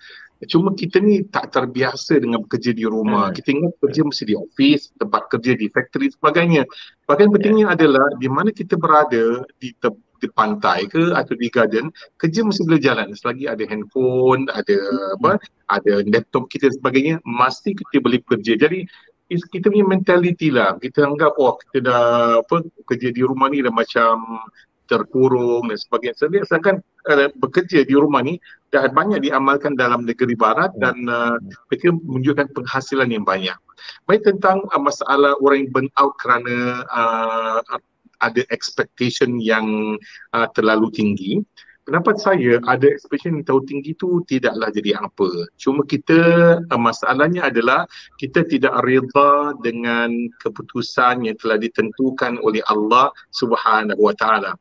[0.50, 3.30] Cuma kita ni tak terbiasa dengan bekerja di rumah.
[3.30, 3.34] Hmm.
[3.38, 6.66] Kita ingat kerja mesti di office, tempat kerja di factory sebagainya.
[7.06, 7.76] Bahagian pentingnya yeah.
[7.78, 12.62] adalah di mana kita berada di te- di pantai ke atau di garden kerja mesti
[12.62, 13.10] boleh jalan.
[13.18, 14.76] Selagi ada handphone ada
[15.18, 15.42] apa
[15.74, 18.86] ada laptop kita sebagainya mesti kita boleh bekerja jadi
[19.32, 20.76] kita punya mentality lah.
[20.78, 22.06] Kita anggap oh kita dah
[22.44, 24.44] apa kerja di rumah ni dah macam
[24.90, 26.44] terkurung dan sebagainya.
[26.44, 26.76] Sedangkan
[27.08, 28.36] uh, bekerja di rumah ni
[28.68, 33.56] dah banyak diamalkan dalam negeri barat dan uh, mereka menunjukkan penghasilan yang banyak.
[34.04, 37.58] Baik tentang uh, masalah orang yang burn out kerana uh,
[38.22, 39.98] ada expectation yang
[40.30, 41.42] uh, terlalu tinggi
[41.82, 45.28] pendapat saya ada expectation yang terlalu tinggi tu tidaklah jadi apa.
[45.58, 46.20] Cuma kita
[46.62, 47.86] uh, masalahnya adalah
[48.18, 50.10] kita tidak reda dengan
[50.42, 54.52] keputusan yang telah ditentukan oleh Allah Subhanahu Wa Taala.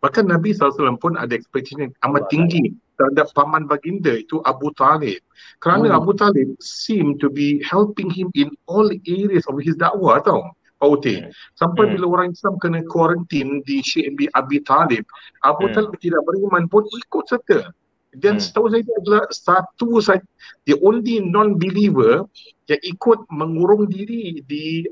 [0.00, 5.20] Bahkan Nabi SAW pun ada expectation yang amat tinggi terhadap paman baginda itu Abu Talib.
[5.60, 5.98] Kerana hmm.
[6.00, 10.40] Abu Talib seem to be helping him in all areas of his dakwah tau.
[10.80, 11.06] OT.
[11.20, 11.30] Hmm.
[11.56, 11.92] Sampai hmm.
[11.96, 15.04] bila orang Islam kena kuarantin di Syekh Abi, Abi Talib,
[15.44, 15.74] Abu hmm.
[15.76, 17.70] Talib tidak beriman pun ikut serta.
[18.10, 18.42] Dan hmm.
[18.42, 20.26] setahu saya dia adalah satu saja,
[20.66, 22.26] the only non-believer
[22.66, 24.82] yang ikut mengurung diri di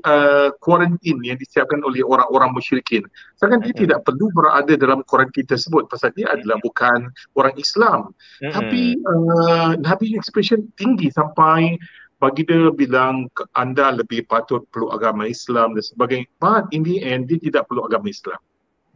[0.63, 3.03] kuarantin uh, yang disiapkan oleh orang-orang musyrikin.
[3.35, 3.81] Sedangkan dia hmm.
[3.83, 6.65] tidak perlu berada dalam kuarantin tersebut pasal dia adalah hmm.
[6.67, 6.99] bukan
[7.35, 7.99] orang Islam.
[8.39, 8.55] Hmm.
[8.55, 11.75] Tapi uh, Nabi expression tinggi sampai
[12.19, 16.27] baginda bilang anda lebih patut perlu agama Islam dan sebagainya.
[16.37, 18.39] But in the end, dia tidak perlu agama Islam.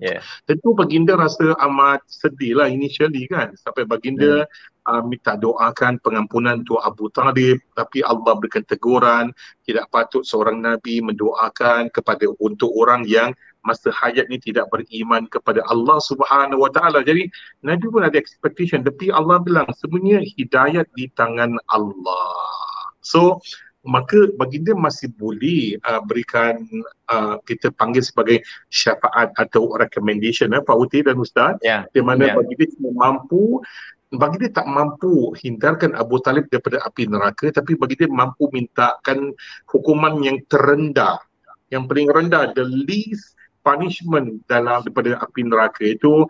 [0.02, 0.26] Yeah.
[0.50, 3.56] Tentu baginda rasa amat sedih lah initially kan.
[3.56, 4.90] Sampai baginda hmm.
[4.90, 7.64] uh, minta doakan pengampunan untuk Abu Talib.
[7.72, 9.32] Tapi Allah berikan teguran.
[9.64, 13.32] Tidak patut seorang Nabi mendoakan kepada untuk orang yang
[13.64, 17.00] masa hayat ni tidak beriman kepada Allah Subhanahu Wa Taala.
[17.00, 17.32] Jadi
[17.64, 22.73] Nabi pun ada expectation tapi Allah bilang sebenarnya hidayat di tangan Allah.
[23.06, 23.44] So
[23.84, 26.64] maka baginda masih boleh uh, berikan
[27.12, 28.40] uh, kita panggil sebagai
[28.72, 31.84] syafaat atau recommendation eh, Pak Uti dan Ustaz yeah.
[31.92, 32.36] di mana yeah.
[32.40, 33.60] baginda cuma mampu
[34.16, 39.36] baginda tak mampu hindarkan Abu Talib daripada api neraka tapi baginda mampu mintakan
[39.68, 41.20] hukuman yang terendah
[41.68, 43.36] yang paling rendah the least
[43.68, 46.24] punishment dalam daripada api neraka itu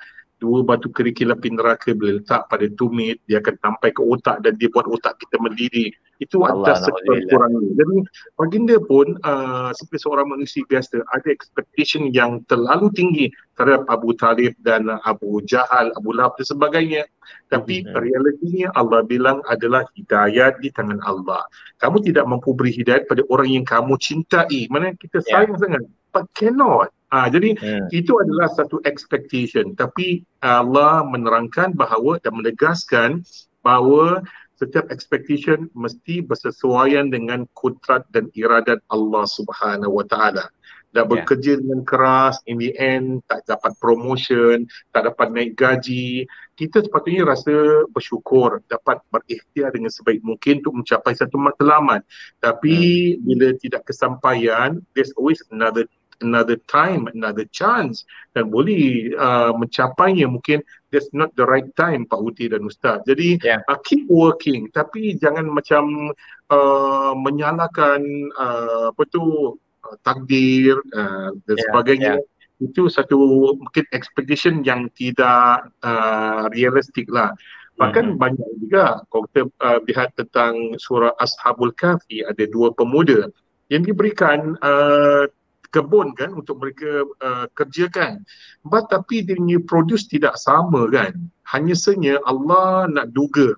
[0.43, 4.59] dua batu kerikil api neraka bila letak pada tumit dia akan sampai ke otak dan
[4.59, 7.95] dia buat otak kita mendidih itu ada sekurang-kurangnya jadi
[8.35, 14.57] baginda pun uh, sebagai seorang manusia biasa ada expectation yang terlalu tinggi terhadap Abu Talib
[14.65, 17.03] dan Abu Jahal, Abu Lahab dan sebagainya
[17.47, 17.95] tapi hmm.
[17.95, 21.39] realitinya Allah bilang adalah hidayat di tangan Allah
[21.79, 25.39] kamu tidak mampu beri hidayat pada orang yang kamu cintai mana kita ya.
[25.39, 25.61] sayang yeah.
[25.63, 25.83] sangat
[26.13, 27.93] but cannot Ha, jadi hmm.
[27.93, 33.21] itu adalah satu expectation tapi Allah menerangkan bahawa dan menegaskan
[33.61, 34.25] bahawa
[34.57, 40.45] setiap expectation mesti bersesuaian dengan kudrat dan iradat Allah Subhanahu Wa Taala.
[40.93, 41.09] Dah ya.
[41.09, 41.61] bekerja yeah.
[41.61, 46.29] dengan keras, in the end tak dapat promotion, tak dapat naik gaji.
[46.53, 52.05] Kita sepatutnya rasa bersyukur dapat berikhtiar dengan sebaik mungkin untuk mencapai satu matlamat.
[52.37, 52.77] Tapi
[53.17, 53.25] hmm.
[53.25, 55.89] bila tidak kesampaian, there's always another
[56.21, 58.05] another time, another chance
[58.37, 60.61] dan boleh uh, mencapainya mungkin
[60.93, 63.01] that's not the right time Pak Uti dan Ustaz.
[63.09, 63.63] Jadi yeah.
[63.65, 66.13] uh, keep working tapi jangan macam
[66.53, 68.01] uh, menyalahkan
[68.37, 71.65] uh, apa tu uh, takdir uh, dan yeah.
[71.69, 72.13] sebagainya.
[72.21, 72.67] Yeah.
[72.69, 73.17] Itu satu
[73.59, 77.33] mungkin expectation yang tidak uh, realistik lah.
[77.73, 78.21] Bahkan mm-hmm.
[78.21, 83.33] banyak juga kalau kita uh, lihat tentang surah Ashabul Kahfi ada dua pemuda
[83.73, 85.25] yang diberikan uh,
[85.73, 88.21] kebun kan untuk mereka uh, kerjakan.
[88.61, 91.17] But tapi dia punya produce tidak sama kan.
[91.49, 93.57] Hanya saja Allah nak duga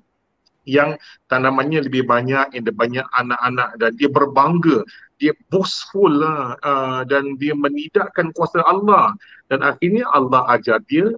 [0.66, 0.98] yang
[1.30, 4.82] tanamannya lebih banyak, ada banyak anak-anak dan dia berbangga.
[5.22, 9.14] Dia boastful lah uh, dan dia menidakkan kuasa Allah.
[9.48, 11.14] Dan akhirnya Allah ajar dia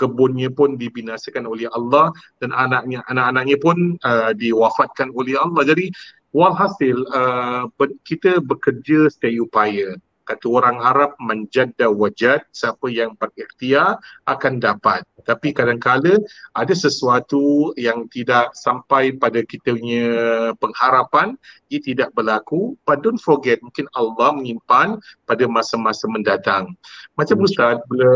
[0.00, 2.08] kebunnya pun dibinasakan oleh Allah
[2.40, 5.68] dan anaknya anak-anaknya pun uh, diwafatkan oleh Allah.
[5.68, 5.92] Jadi
[6.32, 7.64] Walhasil uh,
[8.04, 9.96] kita bekerja setiap upaya.
[10.28, 13.96] Kata orang Arab menjada wajad, siapa yang berikhtiar
[14.28, 15.00] akan dapat.
[15.24, 16.20] Tapi kadang-kadang
[16.52, 20.08] ada sesuatu yang tidak sampai pada kita punya
[20.60, 21.32] pengharapan,
[21.72, 22.76] ia tidak berlaku.
[22.84, 26.76] But don't forget, mungkin Allah menyimpan pada masa-masa mendatang.
[27.16, 28.12] Macam Ustaz, bila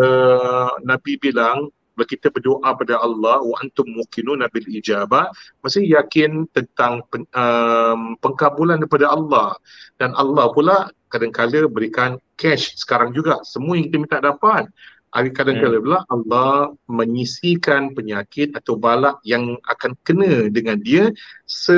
[0.85, 5.29] Nabi bilang, bila kita berdoa pada Allah wa antum muqinun bil ijabah
[5.61, 9.57] mesti yakin tentang pen, um, pengkabulan daripada Allah.
[10.01, 13.41] Dan Allah pula kadang-kadang berikan cash sekarang juga.
[13.45, 14.67] Semua yang kita minta dapat.
[15.13, 15.85] Kadang-kadang hmm.
[15.85, 16.53] pula Allah
[16.89, 21.13] menyisikan penyakit atau balak yang akan kena dengan dia
[21.45, 21.77] se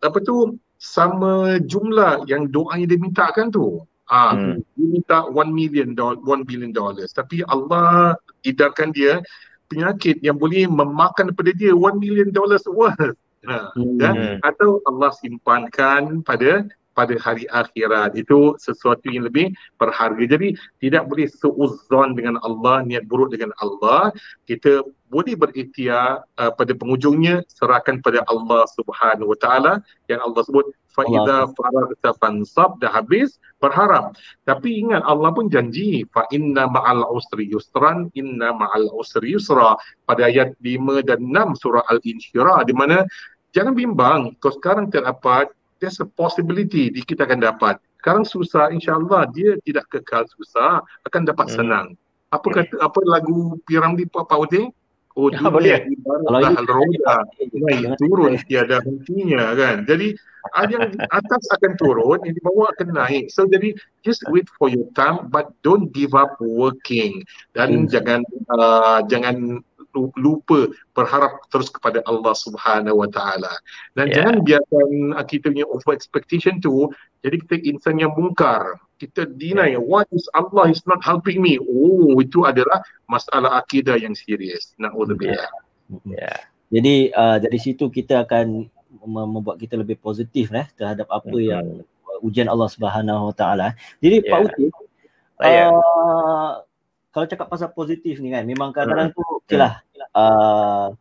[0.00, 4.62] apa tu sama jumlah yang doa yang dia mintakan tu Ah, hmm.
[4.78, 7.10] dia minta 1 million dollars, 1 billion dollars.
[7.10, 8.14] Tapi Allah
[8.46, 9.18] idarkan dia
[9.66, 13.18] penyakit yang boleh memakan daripada dia 1 million dollars worth.
[13.46, 13.98] Ha, hmm.
[13.98, 14.10] ya?
[14.46, 16.62] Atau Allah simpankan pada
[16.96, 18.16] pada hari akhirat.
[18.16, 20.24] Itu sesuatu yang lebih berharga.
[20.24, 24.16] Jadi tidak boleh seuzon dengan Allah niat buruk dengan Allah.
[24.48, 29.72] Kita boleh berikhtiar uh, pada penghujungnya serahkan pada Allah Subhanahu Wa Taala
[30.10, 34.16] yang Allah sebut fa idza faragta fansab dah habis berharap
[34.48, 39.78] tapi ingat Allah pun janji fa inna ma'al usri yusran inna ma'al usri yusra.
[40.08, 43.06] Pada ayat 5 dan 6 surah al-insyirah di mana
[43.54, 47.76] jangan bimbang kalau sekarang terdapat there's a possibility di kita akan dapat.
[48.00, 51.56] Sekarang susah, insyaAllah dia tidak kekal susah, akan dapat hmm.
[51.58, 51.86] senang.
[52.30, 54.70] Apa kata, apa lagu Piramli Pak Pak?
[55.16, 55.88] Oh, ya, boleh.
[55.88, 57.24] Ibarat roda,
[57.56, 59.88] naik turun tiada hentinya kan.
[59.88, 60.12] Jadi,
[60.68, 63.32] yang atas akan turun, yang di bawah akan naik.
[63.32, 63.72] So, jadi,
[64.04, 67.24] just wait for your time but don't give up working.
[67.56, 67.88] Dan hmm.
[67.88, 68.20] jangan
[68.52, 69.64] uh, jangan
[69.96, 73.52] lupa berharap terus kepada Allah Subhanahu Wa Taala.
[73.96, 74.14] Dan yeah.
[74.20, 76.92] jangan biarkan uh, kita punya over expectation tu
[77.24, 78.76] jadi kita insan yang mungkar.
[79.00, 79.82] Kita deny yeah.
[79.82, 81.56] what is Allah is not helping me.
[81.60, 84.76] Oh itu adalah masalah akidah yang serius.
[84.76, 85.48] Nauzubillah.
[86.06, 86.28] Yeah.
[86.28, 86.38] yeah.
[86.66, 88.68] Jadi uh, dari situ kita akan
[89.06, 91.50] membuat kita lebih positif eh terhadap apa mm-hmm.
[91.52, 91.66] yang
[92.24, 93.68] ujian Allah Subhanahu Wa Taala.
[94.02, 94.30] Jadi yeah.
[94.32, 94.66] Pak Uti
[95.40, 96.64] uh,
[97.16, 99.80] kalau cakap pasal positif ni kan memang kadang-kadang tu okey lah
[100.12, 100.92] uh,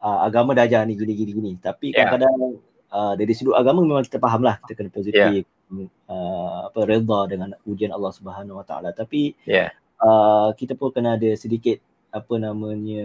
[0.00, 2.08] uh, agama dah ajar ni gini gini gini tapi yeah.
[2.08, 2.56] kadang-kadang
[2.88, 5.88] uh, dari sudut agama memang kita faham lah kita kena positif yeah.
[6.08, 9.68] uh, apa redha dengan ujian Allah Subhanahu Wa Taala tapi yeah.
[10.00, 11.76] uh, kita pun kena ada sedikit
[12.08, 13.04] apa namanya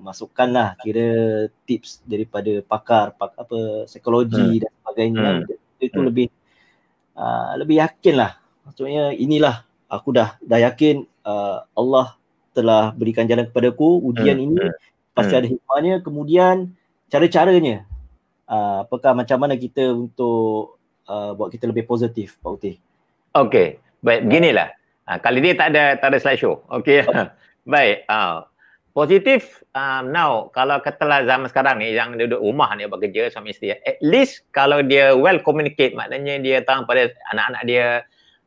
[0.00, 4.60] masukkan lah kira tips daripada pakar pak, apa psikologi hmm.
[4.64, 5.84] dan sebagainya hmm.
[5.84, 6.06] itu hmm.
[6.08, 6.26] lebih
[7.12, 12.16] uh, lebih yakin lah maksudnya inilah aku dah dah yakin uh, Allah
[12.56, 14.46] telah berikan jalan kepadaku ujian hmm.
[14.48, 14.76] ini hmm.
[15.12, 15.40] pasti hmm.
[15.44, 16.56] ada hikmahnya kemudian
[17.12, 17.84] cara-caranya
[18.48, 22.72] uh, apakah macam mana kita untuk uh, buat kita lebih positif Pak Uti
[23.36, 24.72] Okey baik beginilah
[25.12, 27.28] uh, kali ni tak ada tak ada slide show okey okay.
[27.72, 28.48] baik uh,
[28.92, 33.54] positif um, now kalau katalah zaman sekarang ni yang duduk rumah ni buat kerja suami
[33.54, 37.86] isteri at least kalau dia well communicate maknanya dia tahu pada anak-anak dia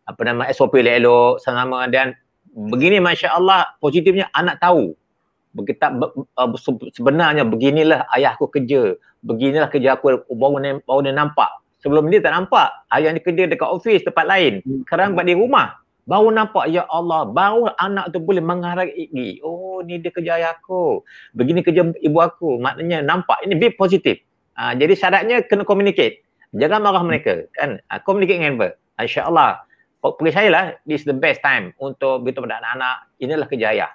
[0.06, 2.14] apa nama SOP elok sama dan
[2.53, 4.93] begini masya Allah positifnya anak tahu.
[5.56, 5.88] Kita
[6.36, 6.49] uh,
[6.91, 8.95] sebenarnya beginilah ayah aku kerja.
[9.24, 11.47] Beginilah kerja aku baru baru dia nampak.
[11.80, 12.70] Sebelum ni tak nampak.
[12.91, 14.60] Ayah ni kerja dekat office tempat lain.
[14.84, 15.80] Sekarang buat di rumah.
[16.06, 19.10] Baru nampak ya Allah baru anak tu boleh menghargai
[19.41, 21.01] oh ni dia kerja ayah aku.
[21.34, 22.60] Begini kerja ibu aku.
[22.60, 24.20] Maknanya nampak ini be positif.
[24.60, 26.22] Uh, jadi syaratnya kena communicate.
[26.51, 27.80] Jangan marah mereka kan?
[27.88, 29.66] Uh, communicate dengan mereka insya-Allah
[30.14, 33.91] bagi saya lah, this is the best time untuk beritahu pada anak-anak, inilah kerja ayah.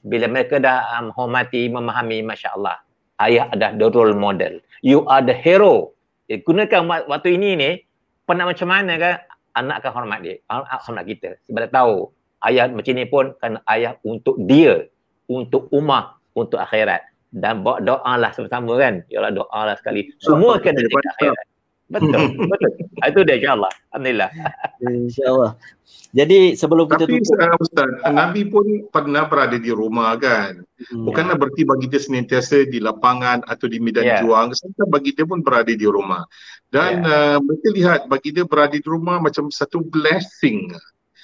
[0.00, 2.80] Bila mereka dah um, hormati, memahami, Masya Allah,
[3.20, 4.56] ayah adalah the role model.
[4.80, 5.92] You are the hero.
[6.32, 7.70] Eh, gunakan waktu ini ni,
[8.24, 9.14] pernah macam mana kan,
[9.52, 11.36] anak akan hormat dia, hormat kita.
[11.44, 12.08] Sebab tahu,
[12.48, 14.88] ayah macam ni pun kan ayah untuk dia,
[15.28, 17.04] untuk umat, untuk akhirat.
[17.32, 19.08] Dan bawa doa lah sama-sama kan.
[19.08, 20.12] Ya Allah doa lah sekali.
[20.20, 21.46] Semua kena dekat akhirat.
[21.92, 22.70] Betul, betul.
[23.04, 23.72] Ah, itu dia insyaAllah.
[23.92, 24.30] Alhamdulillah.
[24.80, 25.52] InsyaAllah.
[26.12, 27.36] Jadi sebelum kita Tapi, tutup.
[27.40, 30.60] Tapi Ustaz, uh, Nabi pun pernah berada di rumah kan.
[30.60, 31.04] Hmm.
[31.08, 34.20] Bukanlah berarti bagi dia senantiasa di lapangan atau di medan yeah.
[34.20, 34.52] juang.
[34.52, 36.24] Serta bagi dia pun berada di rumah.
[36.68, 37.36] Dan yeah.
[37.36, 40.72] uh, mereka lihat bagi dia berada di rumah macam satu blessing.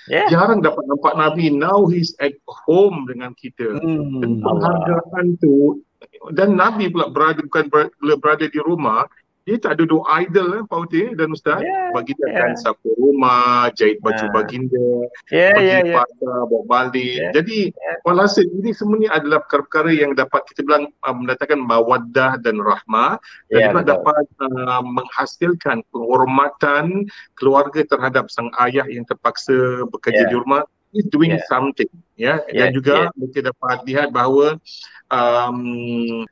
[0.09, 0.33] Yeah.
[0.33, 1.53] Jarang dapat nampak Nabi.
[1.53, 3.77] Now he's at home dengan kita.
[3.77, 4.25] Hmm.
[4.25, 5.85] Dan penghargaan tu
[6.33, 9.07] dan Nabi pula berada bukan berada, berada di rumah
[9.49, 11.64] dia tak duduk idle eh, Pak Uti dan Ustaz.
[11.64, 12.36] Yeah, bagi dia yeah.
[12.36, 14.34] kan sapu rumah, jahit baju yeah.
[14.36, 14.90] baginda,
[15.32, 15.96] yeah, pergi yeah, yeah.
[15.96, 17.16] pasar, bawa balik.
[17.16, 17.32] Yeah.
[17.32, 17.96] Jadi yeah.
[18.05, 23.16] walhasil ini semuanya adalah perkara-perkara yang dapat kita bilang uh, mendatangkan mawaddah dan rahmah
[23.49, 23.92] dan yeah, juga betul.
[23.96, 26.84] dapat uh, menghasilkan penghormatan
[27.40, 30.30] keluarga terhadap sang ayah yang terpaksa bekerja yeah.
[30.30, 31.49] di rumah is doing yeah.
[31.49, 31.90] something
[32.20, 32.68] ya yeah.
[32.68, 33.28] dan juga yeah.
[33.32, 34.61] kita dapat lihat bahawa
[35.09, 36.24] um,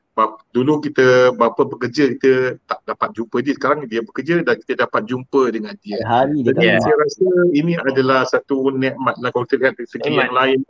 [0.49, 5.05] dulu kita bapa bekerja kita tak dapat jumpa dia sekarang dia bekerja dan kita dapat
[5.05, 6.01] jumpa dengan dia.
[6.09, 10.11] Hari dia Jadi saya rasa ini adalah satu nikmat lah kalau kita lihat dari segi
[10.17, 10.65] yang lain.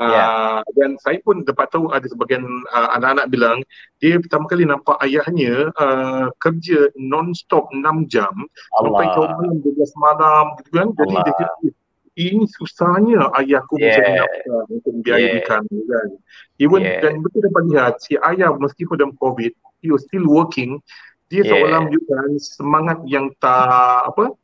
[0.00, 0.64] Uh, yeah.
[0.80, 2.40] dan saya pun dapat tahu ada sebagian
[2.72, 3.60] uh, anak-anak bilang
[4.00, 8.96] dia pertama kali nampak ayahnya uh, kerja non-stop 6 jam Allah.
[8.96, 11.24] sampai ke malam 12 malam gitu kan jadi Allah.
[11.36, 11.48] dia
[12.28, 13.96] ini susahnya ayahku yeah.
[13.96, 15.46] mencari nafkah untuk membiayai yeah.
[15.48, 16.08] kami kan.
[16.60, 17.00] Even yeah.
[17.00, 20.82] dan betul dapat lihat si ayah meskipun dalam COVID, he was still working.
[21.32, 21.50] Dia yeah.
[21.56, 24.34] seolah menunjukkan semangat yang tak apa,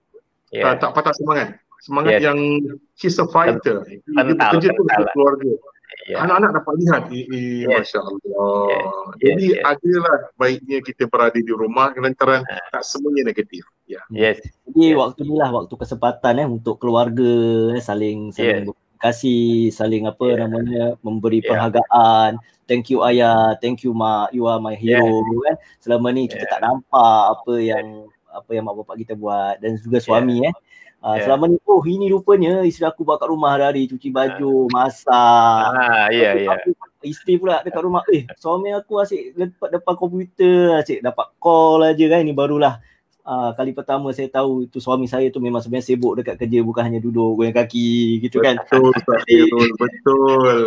[0.55, 0.73] yeah.
[0.73, 1.49] tak, tak patah semangat.
[1.85, 2.33] Semangat yeah.
[2.33, 2.39] yang
[2.97, 3.85] he's a fighter.
[3.85, 5.53] Dia bekerja tu untuk keluarga.
[6.07, 6.23] Yeah.
[6.23, 7.71] anak-anak dapat lihat eh, eh yes.
[7.71, 8.69] masya-Allah.
[8.71, 8.87] Yes.
[9.23, 9.63] Jadi yes.
[9.67, 12.69] adalah baiknya kita berada di rumah lantaran uh.
[12.73, 13.63] tak semuanya negatif.
[13.87, 14.03] Ya.
[14.11, 14.35] Yeah.
[14.35, 14.37] Yes.
[14.71, 14.97] Jadi yes.
[14.99, 17.33] waktu inilah waktu kesempatan eh untuk keluarga
[17.75, 18.99] eh, saling saling yes.
[19.03, 20.39] kasih saling apa yeah.
[20.47, 21.49] namanya memberi yeah.
[21.53, 22.33] penghargaan.
[22.67, 25.55] Thank you ayah, thank you mak, you are my hero yeah.
[25.55, 25.57] kan.
[25.79, 26.51] Selama ni kita yeah.
[26.51, 27.87] tak nampak apa yang
[28.27, 30.51] apa yang mak bapak kita buat dan juga suami yeah.
[30.51, 30.55] eh
[31.05, 31.25] Uh, yeah.
[31.29, 34.73] Selama ni, oh ini rupanya isteri aku buat kat rumah hari-hari, cuci baju, uh.
[34.73, 35.71] masak.
[35.77, 36.55] Ah, ya, yeah, ya.
[36.59, 37.07] Yeah.
[37.07, 42.05] Isteri pula dekat rumah, eh suami aku asyik lepas depan komputer, asyik dapat call aja
[42.11, 42.27] kan.
[42.27, 42.83] Ini barulah
[43.27, 46.83] uh, kali pertama saya tahu itu suami saya tu memang sebenarnya sibuk dekat kerja bukan
[46.87, 48.59] hanya duduk goyang kaki gitu kan.
[48.63, 50.59] Betul, betul, betul.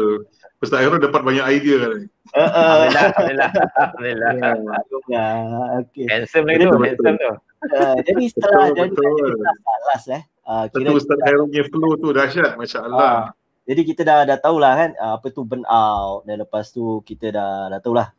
[0.59, 2.03] Ustaz Aero dapat banyak idea kan.
[2.35, 2.77] Uh, uh.
[2.91, 4.31] Alhamdulillah, alhamdulillah.
[4.35, 5.31] Alhamdulillah.
[5.87, 6.05] Okay.
[6.11, 7.31] Handsome lagi tu, handsome tu.
[7.59, 9.31] Uh, jadi setelah betul, jadi betul.
[9.39, 10.23] Salas, eh.
[10.43, 12.99] Uh, kira betul Ustaz Khairul punya flow tu dahsyat masya-Allah.
[12.99, 13.23] Uh,
[13.69, 17.29] jadi kita dah dah tahulah kan uh, apa tu burn out dan lepas tu kita
[17.29, 18.09] dah dah tahulah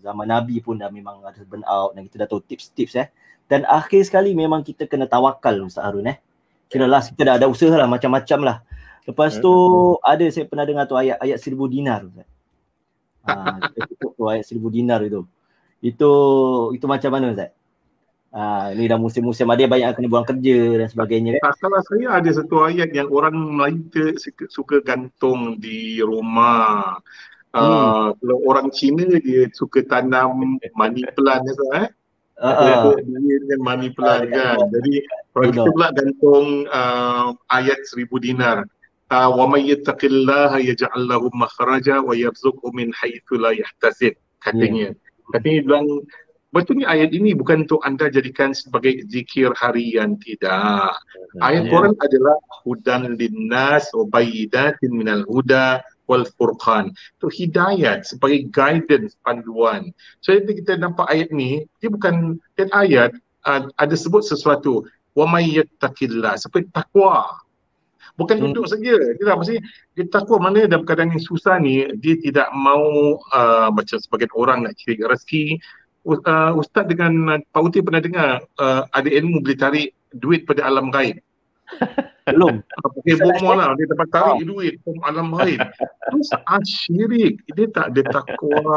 [0.00, 3.06] zaman Nabi pun dah memang ada burn out dan kita dah tahu tips-tips eh.
[3.46, 6.18] Dan akhir sekali memang kita kena tawakal Ustaz Harun eh.
[6.66, 8.56] Kira lah kita dah ada usaha lah macam-macam lah.
[9.08, 10.04] Lepas tu hmm.
[10.04, 12.04] ada saya pernah dengar tu ayat ayat seribu dinar.
[13.24, 13.56] Ah,
[13.96, 15.24] tu ayat seribu dinar itu.
[15.80, 16.12] Itu
[16.76, 17.56] itu macam mana Ustaz?
[18.28, 21.56] Ah, ni dah musim-musim ada banyak kena buang kerja dan sebagainya kan.
[21.56, 24.12] Salah saya ada satu ayat yang orang Melayu
[24.52, 27.00] suka gantung di rumah.
[27.48, 31.88] Uh, kalau orang Cina dia suka tanam money plant ya eh.
[32.36, 32.94] Uh, uh.
[33.00, 34.56] dengan money plant uh, kan.
[34.60, 34.94] Uh, Jadi
[35.32, 38.68] kalau kita pula gantung uh, ayat seribu dinar.
[39.08, 44.92] Uh, wa may yattaqillaha yaj'al lahu makhraja wa yarzuqhu min haythu la yahtasib katanya.
[44.92, 45.32] Yeah.
[45.32, 45.86] Katanya bilang
[46.48, 50.96] Betulnya ayat ini bukan untuk anda jadikan sebagai zikir harian tidak.
[51.44, 51.72] Ayat yeah.
[51.76, 56.96] Quran adalah hudan linnas wa bayyidatin minal huda wal furqan.
[57.20, 59.92] Itu hidayat sebagai guidance panduan.
[60.24, 63.10] So kita nampak ayat ni, dia bukan ayat ayat
[63.44, 67.28] uh, ada sebut sesuatu wa may yattaqillah seperti takwa.
[68.18, 68.44] Bukan hmm.
[68.50, 68.94] duduk saja.
[69.14, 69.62] Kita maksudnya
[69.94, 74.66] dia takwa mana dalam keadaan yang susah ni dia tidak mau uh, macam sebagian orang
[74.66, 75.44] nak cari rezeki
[76.04, 80.66] uh, Ustaz dengan uh, Pak Uti pernah dengar uh, ada ilmu boleh tarik duit pada
[80.66, 81.20] alam gaib.
[82.28, 82.60] Belum.
[82.60, 83.72] Pakai bomo lah.
[83.76, 84.44] Dia dapat tarik oh.
[84.44, 85.60] duit ke alam gaib.
[86.12, 87.34] Terus asyirik.
[87.56, 88.52] Dia tak ada takwa.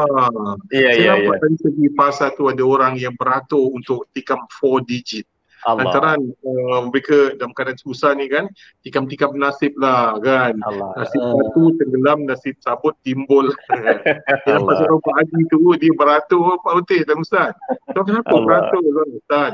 [0.71, 1.41] Yeah, Saya yeah, nampak yeah.
[1.43, 5.27] dari segi pasal tu ada orang yang beratur untuk tikam 4 digit.
[5.61, 5.81] Allah.
[5.85, 8.49] Antara uh, mereka dalam keadaan susah ni kan
[8.81, 10.91] tikam-tikam nasib lah kan Allah.
[10.97, 11.69] nasib batu uh.
[11.77, 13.49] tenggelam nasib sabut timbul
[14.49, 17.53] dalam pasal Pak Haji tu dia beratur Pak Utih dan Ustaz
[17.93, 18.45] so, kenapa Allah.
[18.45, 19.51] beratur kan Ustaz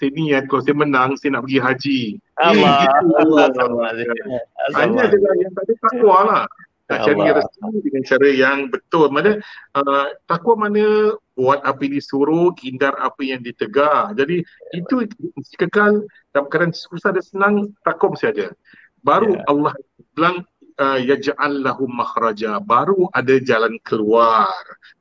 [0.00, 2.00] sini ya kalau saya menang saya nak pergi haji
[2.40, 2.56] Allah.
[2.56, 2.96] Eh, gitu.
[3.20, 3.44] Allah.
[3.52, 3.64] Allah.
[3.68, 3.88] Allah.
[3.92, 4.78] Allah.
[4.80, 6.44] hanya adalah yang tak ada takwa lah
[6.90, 9.06] nak cari rezeki dengan cara yang betul.
[9.14, 9.38] Mana
[9.78, 14.10] uh, takwa mana buat apa yang disuruh hindar apa yang ditegar.
[14.18, 14.42] Jadi
[14.74, 14.94] itu
[15.54, 16.04] kekal.
[16.30, 17.54] Dalam keadaan susah dan senang
[17.86, 18.46] takwa mesti ada.
[19.06, 19.46] Baru yeah.
[19.46, 19.74] Allah
[20.18, 20.42] bilang
[20.80, 24.48] uh, yaj'al lahum makhraja baru ada jalan keluar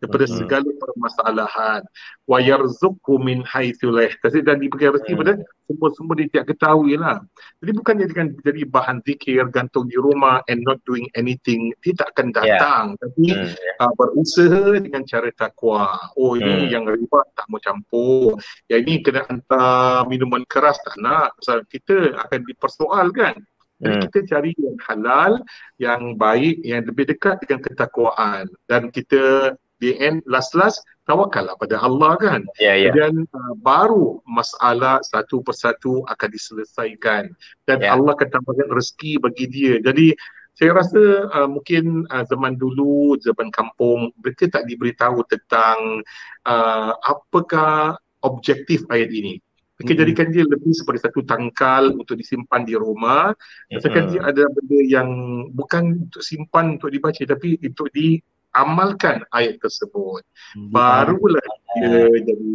[0.03, 0.37] daripada uh-huh.
[0.43, 1.81] segala permasalahan
[2.27, 5.33] wa yarzuqhu min haitsu la yahtasib dan diberi rezeki pada
[5.69, 7.21] semua-semua dia tidak ketahui lah.
[7.61, 12.09] Jadi bukannya dengan jadi bahan zikir gantung di rumah and not doing anything dia tak
[12.17, 12.33] akan ya.
[12.33, 13.01] datang yeah.
[13.05, 13.49] tapi mm.
[13.81, 16.09] uh, berusaha dengan cara takwa.
[16.17, 16.69] Oh ini mm.
[16.73, 18.37] yang riba tak mau campur.
[18.65, 21.37] Yang ini kena hantar minuman keras tak nak.
[21.37, 23.35] Pasal kita akan dipersoalkan.
[23.79, 24.03] Jadi hmm.
[24.11, 25.33] kita cari yang halal,
[25.79, 31.55] yang baik, yang lebih dekat dengan ketakwaan dan kita di end last last tawakal lah
[31.55, 32.43] pada Allah kan.
[32.59, 32.93] Yeah, yeah.
[32.93, 37.31] Dan uh, baru masalah satu persatu akan diselesaikan
[37.65, 37.95] dan yeah.
[37.95, 39.79] Allah akan tambahkan rezeki bagi dia.
[39.79, 40.13] Jadi
[40.59, 46.03] saya rasa uh, mungkin uh, zaman dulu zaman kampung mereka tak diberitahu tentang
[46.43, 49.39] uh, apakah objektif ayat ini.
[49.79, 50.03] Mereka mm-hmm.
[50.03, 53.31] jadikan dia lebih seperti satu tangkal untuk disimpan di rumah.
[53.71, 54.11] Rasakan mm-hmm.
[54.11, 55.09] dia ada benda yang
[55.55, 60.27] bukan untuk simpan untuk dibaca tapi untuk diamalkan ayat tersebut.
[60.27, 60.67] Mm-hmm.
[60.75, 62.51] Barulah dia jadi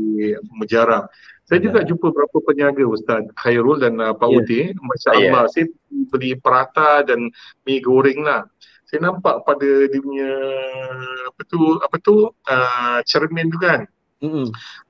[0.52, 1.08] mujarab.
[1.48, 1.88] Saya juga ya.
[1.88, 4.38] jumpa beberapa peniaga Ustaz Khairul dan uh, Pak yeah.
[4.44, 4.60] Uti.
[4.76, 5.52] Masya ah, Allah, yeah.
[5.52, 5.64] saya
[6.12, 7.32] beli perata dan
[7.64, 8.44] mi goreng lah.
[8.84, 10.32] Saya nampak pada dia punya
[11.24, 13.88] apa tu, apa tu uh, cermin tu kan.
[14.24, 14.46] Mm-hmm.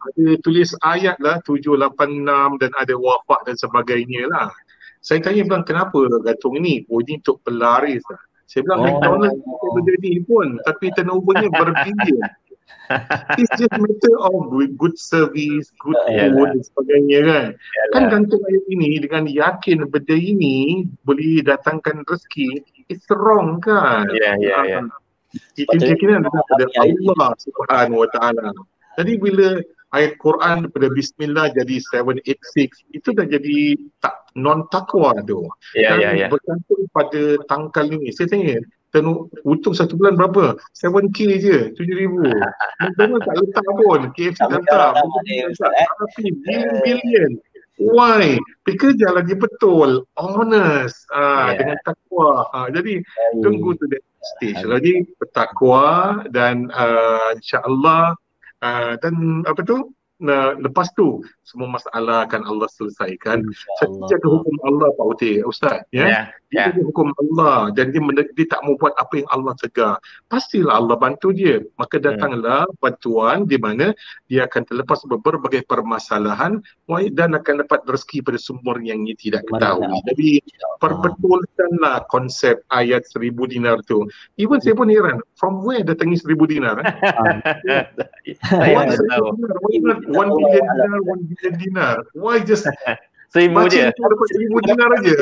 [0.06, 4.54] Ada tulis ayat lah 786 dan ada wafak dan sebagainya lah.
[5.02, 6.86] Saya tanya bilang kenapa gantung ini?
[6.86, 8.22] Oh ini untuk pelaris lah.
[8.46, 8.84] Saya bilang oh.
[8.86, 9.74] McDonald's oh.
[9.74, 12.22] berdiri pun tapi turnovernya berbilion.
[13.40, 17.46] It's just matter of good service, good yeah, food dan sebagainya kan.
[17.56, 22.60] Yeah, kan gantung ayat ini dengan yakin benda ini boleh datangkan rezeki,
[22.92, 24.04] it's wrong kan.
[24.12, 24.84] Yeah, yeah, yeah.
[25.56, 26.44] keyakinan adalah
[26.76, 28.48] Allah Subhanahu Wa Taala.
[28.98, 29.48] Jadi bila
[29.94, 33.58] ayat Quran daripada bismillah jadi 786 itu dah jadi
[34.02, 35.46] tak non takwa tu.
[35.78, 36.26] Ya ya ya.
[36.26, 38.10] Bergantung pada tangkal ni.
[38.10, 38.58] Saya tanya
[38.90, 40.58] tenu untung satu bulan berapa?
[40.74, 42.30] 7k je, 7000.
[42.98, 44.00] Memang tak letak pun.
[44.14, 44.90] KFC tak letak.
[44.98, 46.24] Tapi
[46.82, 47.32] billion.
[47.74, 48.38] Why?
[48.62, 51.58] Bekerjalah dia betul, honest, ah, yeah.
[51.58, 52.46] dengan takwa.
[52.54, 53.02] Ah, jadi
[53.42, 53.98] tunggu tu that
[54.38, 54.62] stage.
[54.62, 58.14] Jadi bertakwa dan uh, insya-Allah
[58.64, 59.92] uh, dan apa tu?
[60.24, 63.44] Nah, lepas tu semua masalah akan Allah selesaikan.
[64.08, 65.84] Jaga hukum Allah Pak Uti, Ustaz.
[65.92, 66.08] Ya.
[66.08, 66.24] Yeah.
[66.54, 66.70] Yeah.
[66.70, 68.00] Dia hukum Allah dan dia,
[68.38, 69.98] dia tak mau buat apa yang Allah cegah.
[70.30, 71.60] Pastilah Allah bantu dia.
[71.76, 72.04] Maka hmm.
[72.06, 72.78] datanglah hmm.
[72.78, 73.90] bantuan di mana
[74.30, 76.62] dia akan terlepas berbagai permasalahan
[77.10, 79.98] dan akan dapat rezeki pada sumber yang dia tidak ketahui.
[80.14, 80.30] Jadi
[80.78, 84.06] perbetulkanlah konsep ayat seribu dinar tu.
[84.38, 86.78] Even saya pun heran, from where datangnya seribu dinar?
[86.80, 87.84] Eh?
[88.54, 89.20] Dinar?
[89.84, 91.96] Not one billion dinar, one billion dinar?
[92.14, 92.64] Why just
[93.34, 93.90] Seribu je.
[93.90, 95.14] dapat seribu dinar aja.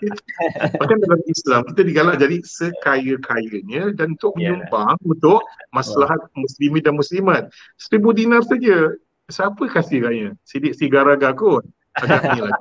[0.80, 4.56] Bahkan dalam Islam kita digalak jadi sekaya-kayanya dan untuk yeah.
[4.56, 7.52] menyumbang untuk maslahat muslimin dan muslimat.
[7.76, 8.96] Seribu dinar saja.
[9.28, 10.28] Siapa kasih raya?
[10.48, 11.68] Sidik Sigaraga kot.
[12.00, 12.56] Agak ni lah.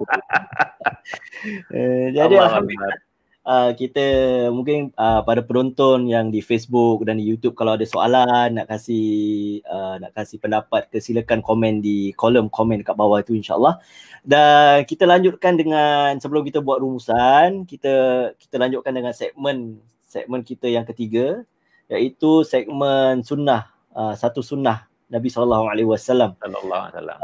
[1.71, 2.99] uh, jadi Alhamdulillah
[3.45, 4.05] uh, kita
[4.49, 9.61] mungkin uh, pada penonton yang di Facebook dan di YouTube kalau ada soalan nak kasih
[9.69, 13.79] uh, nak kasih pendapat ke silakan komen di kolom komen kat bawah tu insyaallah.
[14.25, 17.93] Dan kita lanjutkan dengan sebelum kita buat rumusan kita
[18.35, 19.79] kita lanjutkan dengan segmen
[20.09, 21.45] segmen kita yang ketiga
[21.85, 26.33] iaitu segmen sunnah uh, satu sunnah Nabi sallallahu alaihi wasallam.
[26.41, 27.19] Sallallahu alaihi wasallam.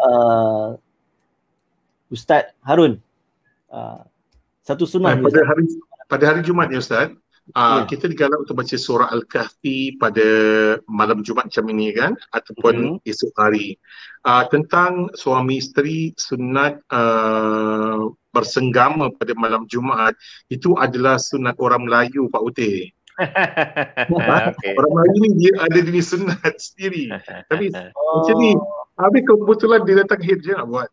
[2.11, 3.01] Ustaz Harun
[3.73, 4.05] uh,
[4.61, 5.65] satu sunnah pada hari
[6.11, 7.15] pada hari Jumaat ya Ustaz,
[7.55, 7.87] uh, ya.
[7.87, 10.27] kita digalak untuk baca surah Al-Kahfi pada
[10.91, 13.07] malam Jumaat macam ini kan ataupun uh-huh.
[13.07, 13.79] esok hari.
[14.27, 20.19] Uh, tentang suami isteri sunat uh, bersenggama pada malam Jumaat
[20.51, 22.91] itu adalah sunat orang Melayu Pak Uteh.
[24.51, 24.73] okay.
[24.75, 27.07] Orang Melayu ni dia ada diri sunat sendiri.
[27.47, 27.87] Tapi oh.
[28.19, 28.51] macam ni,
[28.99, 30.89] habis kebetulan dia datang nak buat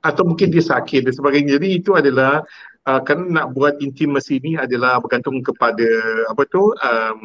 [0.00, 1.60] atau mungkin dia sakit dan sebagainya.
[1.60, 2.40] Jadi itu adalah
[2.88, 5.88] uh, kerana nak buat intimacy ni adalah bergantung kepada
[6.30, 7.22] apa tu um,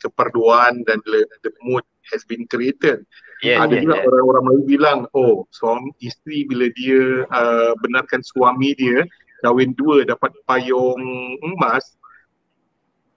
[0.00, 3.04] keperluan dan the, the mood has been created.
[3.44, 4.06] Yeah, Ada yeah, juga yeah.
[4.08, 9.04] orang-orang Melayu bilang, oh suami isteri bila dia uh, benarkan suami dia
[9.42, 10.98] kahwin dua dapat payung
[11.42, 11.97] emas,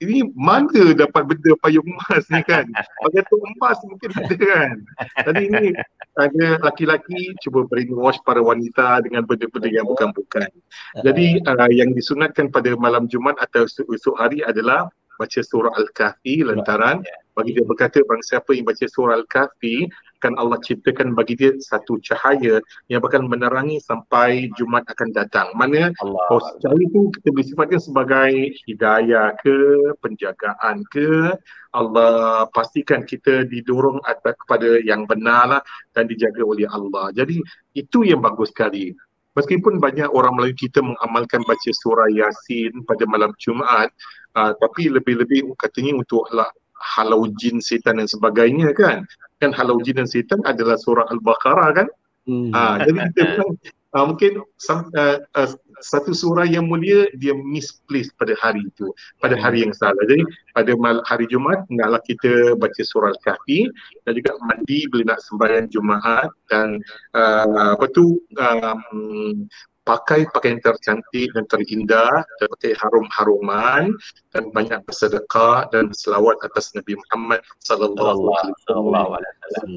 [0.01, 2.65] ini mana dapat benda payung emas ni kan?
[3.05, 4.75] Pakai tu emas mungkin ada kan?
[5.29, 5.65] Tadi ini
[6.17, 10.49] ada laki-laki cuba brainwash para wanita dengan benda-benda yang bukan-bukan.
[11.05, 14.89] Jadi uh, yang disunatkan pada malam Jumaat atau esok hari adalah
[15.21, 17.05] baca surah Al-Kahfi lantaran
[17.37, 19.85] bagi dia berkata bang siapa yang baca surah Al-Kahfi
[20.21, 22.61] akan Allah ciptakan bagi dia satu cahaya
[22.93, 25.49] yang akan menerangi sampai Jumat akan datang.
[25.57, 28.31] Mana oh, cahaya itu kita boleh sifatkan sebagai
[28.69, 29.57] hidayah ke,
[29.97, 31.33] penjagaan ke,
[31.73, 33.97] Allah pastikan kita didorong
[34.45, 35.61] kepada yang benar lah
[35.97, 37.09] dan dijaga oleh Allah.
[37.17, 37.41] Jadi
[37.73, 38.93] itu yang bagus sekali.
[39.33, 43.89] Meskipun banyak orang Melayu kita mengamalkan baca surah Yasin pada malam Jumaat,
[44.35, 46.27] uh, tapi lebih-lebih katanya untuk
[46.75, 49.07] halau jin setan dan sebagainya kan.
[49.41, 51.87] Kan halau jin dan setan adalah surah Al-Baqarah kan.
[52.29, 52.53] Hmm.
[52.53, 53.57] Uh, jadi kita pun
[53.97, 55.49] uh, mungkin uh, uh,
[55.81, 60.21] satu surah yang mulia dia misplaced pada hari itu pada hari yang salah jadi
[60.53, 60.71] pada
[61.09, 63.67] hari Jumaat hendaklah kita baca surah Al-Kahfi
[64.05, 66.77] dan juga mandi bila nak sembahyang Jumaat dan
[67.17, 69.49] uh, apa tu um,
[69.81, 73.89] pakai pakaian tercantik dan terindah dan pakai harum-haruman
[74.29, 79.17] dan banyak bersedekah dan selawat atas Nabi Muhammad sallallahu alaihi wasallam.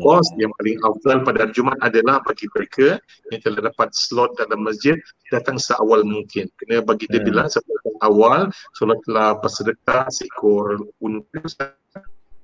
[0.05, 3.01] Bos yang paling afdal pada hari Jumaat adalah bagi mereka
[3.33, 5.01] yang telah dapat slot dalam masjid
[5.33, 6.53] datang seawal mungkin.
[6.61, 7.29] Kena bagi dia hmm.
[7.29, 8.41] bilang sebelum awal
[8.77, 11.43] solatlah bersedekah seekor unta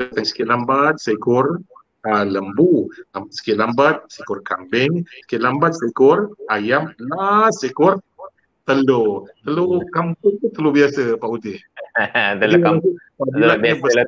[0.00, 1.61] datang sikit lambat seekor
[2.07, 2.88] uh, lembu,
[3.32, 8.01] sikit lambat seekor kambing, sikit lambat seekor ayam, last seekor
[8.64, 9.26] telur.
[9.42, 11.59] Telur kampung tu telur biasa Pak Putih.
[12.40, 12.94] telur kampung.
[13.18, 14.01] Telur biasa.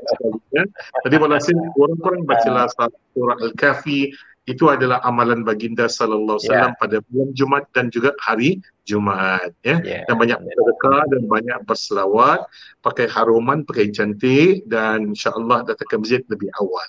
[0.54, 0.64] Ya.
[1.08, 4.12] Jadi walhasil orang-orang bacalah surah Al-Kahfi
[4.50, 6.82] itu adalah amalan baginda sallallahu alaihi wasallam yeah.
[6.82, 10.02] pada bulan Jumaat dan juga hari Jumaat ya yeah.
[10.10, 12.40] dan banyak bersedekah dan banyak berselawat
[12.82, 16.88] pakai haruman pakai cantik dan insyaallah datang ke masjid lebih awal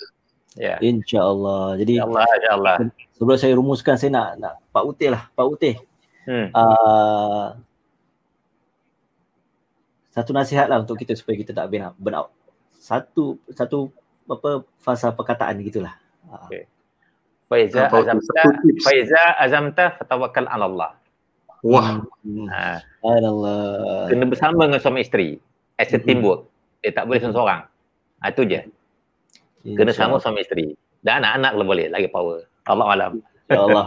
[0.53, 0.77] Ya.
[0.77, 1.81] InsyaAllah.
[1.81, 2.75] Jadi Allah, Allah.
[3.17, 5.75] sebelum saya rumuskan saya nak nak Pak Utih lah, Pak Utih.
[6.29, 6.53] Hmm.
[6.53, 7.57] Uh,
[10.13, 12.29] satu nasihat lah untuk kita supaya kita tak burn out.
[12.77, 13.89] satu satu
[14.29, 15.97] apa fasa perkataan gitulah.
[16.47, 16.69] Okay.
[17.49, 18.43] Faiza azamta
[18.83, 20.91] Faiza azamta fatawakkal 'ala Allah.
[21.63, 22.03] Wah.
[22.21, 22.47] Hmm.
[22.51, 22.83] Ha.
[23.01, 24.11] Allah.
[24.11, 25.39] Kena bersama dengan suami isteri.
[25.79, 26.51] As a teamwork.
[26.83, 27.61] Dia tak boleh seorang-seorang.
[28.19, 28.59] Ha, itu je.
[29.63, 30.75] Kena sama suami isteri.
[30.99, 31.87] Dan anak-anak kalau boleh.
[31.87, 32.43] Lagi power.
[32.67, 33.13] Allah alam.
[33.47, 33.85] Ya Allah.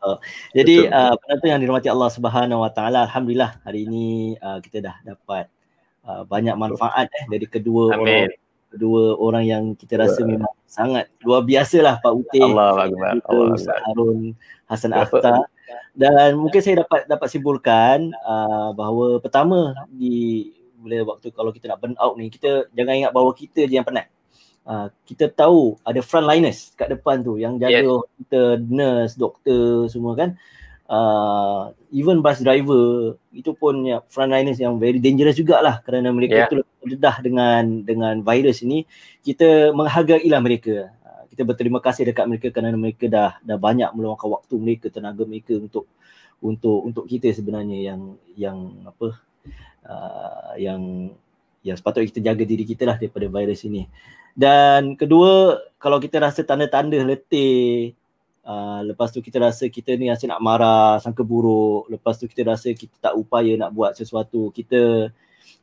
[0.56, 4.96] Jadi uh, penonton yang dirahmati Allah Subhanahu Wa Taala, alhamdulillah hari ini uh, kita dah
[5.04, 5.50] dapat
[6.06, 8.04] uh, banyak manfaat eh dari kedua Amin.
[8.04, 8.32] orang
[8.68, 10.28] kedua orang yang kita rasa ya.
[10.28, 12.40] memang sangat luar biasalah Pak Uti.
[12.44, 13.14] Allah Akbar.
[13.26, 13.56] Allah
[13.88, 14.36] Harun
[14.68, 15.48] Hasan Akhtar.
[15.96, 21.82] Dan mungkin saya dapat dapat simpulkan uh, bahawa pertama di bila waktu kalau kita nak
[21.82, 24.06] burn out ni kita jangan ingat bahawa kita je yang penat.
[24.68, 28.04] Uh, kita tahu ada frontliners kat depan tu yang jaga yes.
[28.20, 30.36] kita nurse, doktor semua kan.
[30.84, 36.48] Uh, even bus driver itu pun ya, frontliners yang very dangerous jugalah kerana mereka yeah.
[36.52, 38.84] tu dedah dengan dengan virus ini
[39.24, 40.92] kita menghargailah mereka.
[41.00, 45.24] Uh, kita berterima kasih dekat mereka kerana mereka dah dah banyak meluangkan waktu mereka, tenaga
[45.24, 45.88] mereka untuk
[46.44, 49.16] untuk untuk kita sebenarnya yang yang apa
[49.88, 51.08] uh, yang
[51.64, 53.88] yang sepatutnya kita jaga diri kita lah daripada virus ini.
[54.38, 57.90] Dan kedua, kalau kita rasa tanda-tanda letih,
[58.46, 62.46] uh, lepas tu kita rasa kita ni asyik nak marah, sangka buruk, lepas tu kita
[62.54, 65.10] rasa kita tak upaya nak buat sesuatu, kita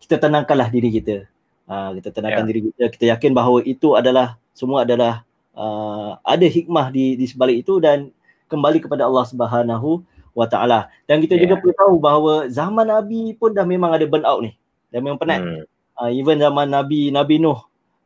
[0.04, 1.24] kita tenangkanlah diri kita.
[1.72, 2.50] Uh, kita tenangkan yeah.
[2.52, 5.24] diri kita, kita yakin bahawa itu adalah semua adalah
[5.56, 8.12] uh, ada hikmah di di sebalik itu dan
[8.52, 10.04] kembali kepada Allah Subhanahu
[10.36, 10.92] wa taala.
[11.08, 11.48] Dan kita yeah.
[11.48, 14.52] juga perlu tahu bahawa zaman Nabi pun dah memang ada burnout ni.
[14.92, 15.40] Dah memang penat.
[15.40, 15.64] Hmm.
[15.96, 17.64] Uh, even zaman Nabi Nabi Nuh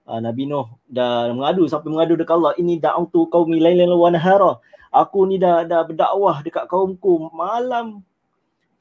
[0.10, 4.58] uh, Nabi Nuh dah mengadu sampai mengadu dekat Allah ini da'utu qaumi lailan wa nahara
[4.90, 8.02] aku ni dah dah berdakwah dekat kaumku malam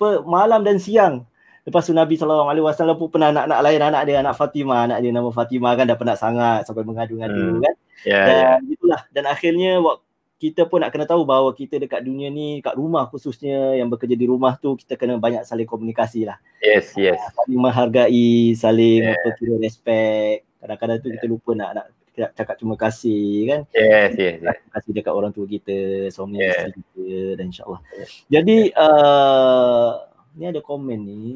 [0.00, 1.28] pe, malam dan siang
[1.68, 5.04] lepas tu Nabi sallallahu alaihi wasallam pun pernah nak-nak lain anak dia anak Fatimah anak
[5.04, 7.60] dia nama Fatimah kan dah penat sangat sampai mengadu-ngadu hmm.
[7.60, 7.74] kan
[8.08, 8.72] yeah, dan yeah.
[8.72, 10.08] itulah dan akhirnya waktu
[10.38, 14.14] kita pun nak kena tahu bahawa kita dekat dunia ni kat rumah khususnya yang bekerja
[14.14, 16.38] di rumah tu kita kena banyak saling komunikasi lah.
[16.62, 17.18] Yes, yes.
[17.34, 19.18] Saling menghargai, saling yeah.
[19.18, 21.86] apa kira respect kadang-kadang tu kita lupa nak nak
[22.34, 24.58] cakap terima kasih kan yes yes, yes.
[24.58, 25.76] terima kasih dekat orang tua kita
[26.10, 26.50] suami yes.
[26.50, 27.06] isteri kita
[27.38, 28.08] dan insyaallah yes.
[28.26, 29.90] jadi uh,
[30.34, 31.26] ni ada komen ni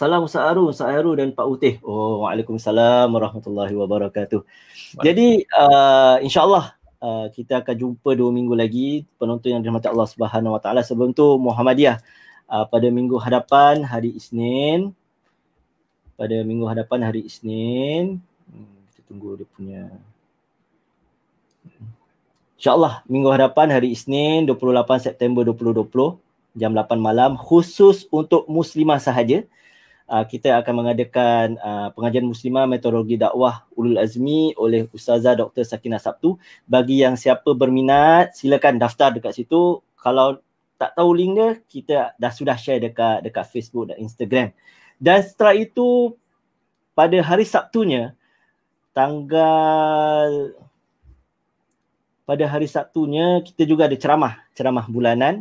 [0.00, 1.76] Salam Ustaz Arun, Ustaz Arun dan Pak Utih.
[1.84, 4.40] Oh, Waalaikumsalam warahmatullahi wabarakatuh.
[4.96, 6.72] Jadi, uh, insyaAllah
[7.04, 10.80] uh, kita akan jumpa dua minggu lagi penonton yang dirahmati Allah Subhanahu Wa Taala.
[10.80, 12.00] Sebelum tu Muhammadiyah
[12.48, 14.96] uh, pada minggu hadapan hari Isnin
[16.20, 18.20] pada minggu hadapan hari Isnin.
[18.44, 19.82] Hmm, kita tunggu dia punya.
[22.60, 26.20] InsyaAllah minggu hadapan hari Isnin 28 September 2020
[26.60, 29.48] jam 8 malam khusus untuk muslimah sahaja.
[30.10, 35.64] Uh, kita akan mengadakan uh, pengajian muslimah metodologi dakwah ulul azmi oleh Ustazah Dr.
[35.64, 36.36] Sakinah Sabtu.
[36.68, 39.80] Bagi yang siapa berminat silakan daftar dekat situ.
[39.96, 40.36] Kalau
[40.76, 44.52] tak tahu link dia, kita dah sudah share dekat dekat Facebook dan Instagram.
[45.00, 46.12] Dan setelah itu
[46.92, 48.12] pada hari Sabtunya
[48.92, 50.52] tanggal
[52.28, 55.40] pada hari Sabtunya kita juga ada ceramah, ceramah bulanan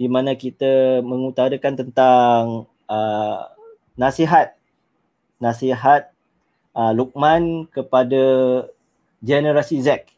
[0.00, 2.42] di mana kita mengutarakan tentang
[2.88, 3.52] uh,
[4.00, 4.56] nasihat
[5.36, 6.08] nasihat
[6.72, 8.24] uh, Luqman kepada
[9.20, 10.08] generasi Z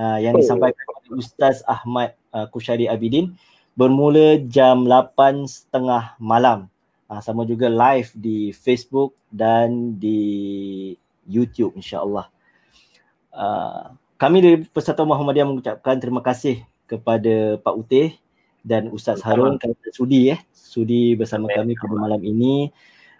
[0.00, 3.36] uh, yang disampaikan oleh Ustaz Ahmad uh, Kushari Abidin
[3.76, 5.68] bermula jam 8.30
[6.16, 6.71] malam
[7.12, 10.96] uh, sama juga live di Facebook dan di
[11.28, 12.32] YouTube insyaAllah.
[13.28, 18.16] Uh, kami dari Persatuan Muhammadiyah mengucapkan terima kasih kepada Pak Utih
[18.64, 22.72] dan Ustaz Harun kerana sudi eh sudi bersama kami pada malam ini.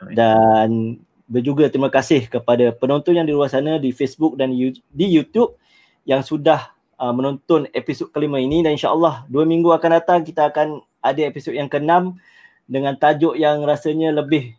[0.03, 0.99] Dan
[1.43, 4.51] juga terima kasih kepada penonton yang di luar sana di Facebook dan
[4.90, 5.57] di YouTube
[6.03, 8.62] yang sudah uh, menonton episod kelima ini.
[8.62, 12.18] Dan insyaAllah dua minggu akan datang kita akan ada episod yang keenam
[12.67, 14.55] dengan tajuk yang rasanya lebih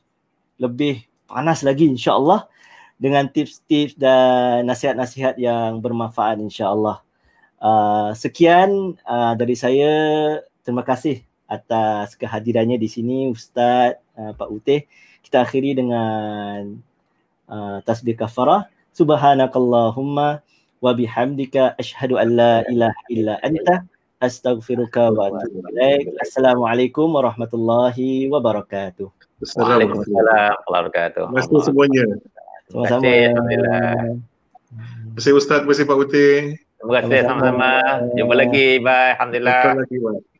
[0.61, 2.45] lebih panas lagi insya-Allah
[3.01, 7.01] dengan tips-tips dan nasihat-nasihat yang bermanfaat insya-Allah.
[7.59, 9.91] Uh, sekian uh, dari saya.
[10.63, 14.87] Terima kasih atas kehadirannya di sini Ustaz uh, Pak Uteh.
[15.23, 16.79] Kita akhiri dengan
[17.47, 18.67] uh, tasbih kafarah.
[18.93, 20.45] Subhanakallahumma
[20.83, 23.87] wa bihamdika asyhadu an la ilaha illa anta
[24.23, 26.15] astaghfiruka wa atubu ilaik.
[26.23, 29.11] Assalamualaikum warahmatullahi wabarakatuh.
[29.43, 31.23] Assalamualaikum warahmatullahi wabarakatuh.
[31.27, 32.03] Terima kasih semuanya.
[32.71, 33.03] Sama-sama.
[33.03, 33.91] Alhamdulillah.
[35.03, 36.35] Terima kasih Ustaz, terima kasih Pak Putih.
[36.79, 37.71] Terima kasih sama-sama.
[38.15, 38.67] Jumpa lagi.
[38.79, 39.11] Bye.
[39.19, 39.59] Alhamdulillah.
[39.59, 39.97] Jumpa lagi.
[39.99, 40.32] Bye.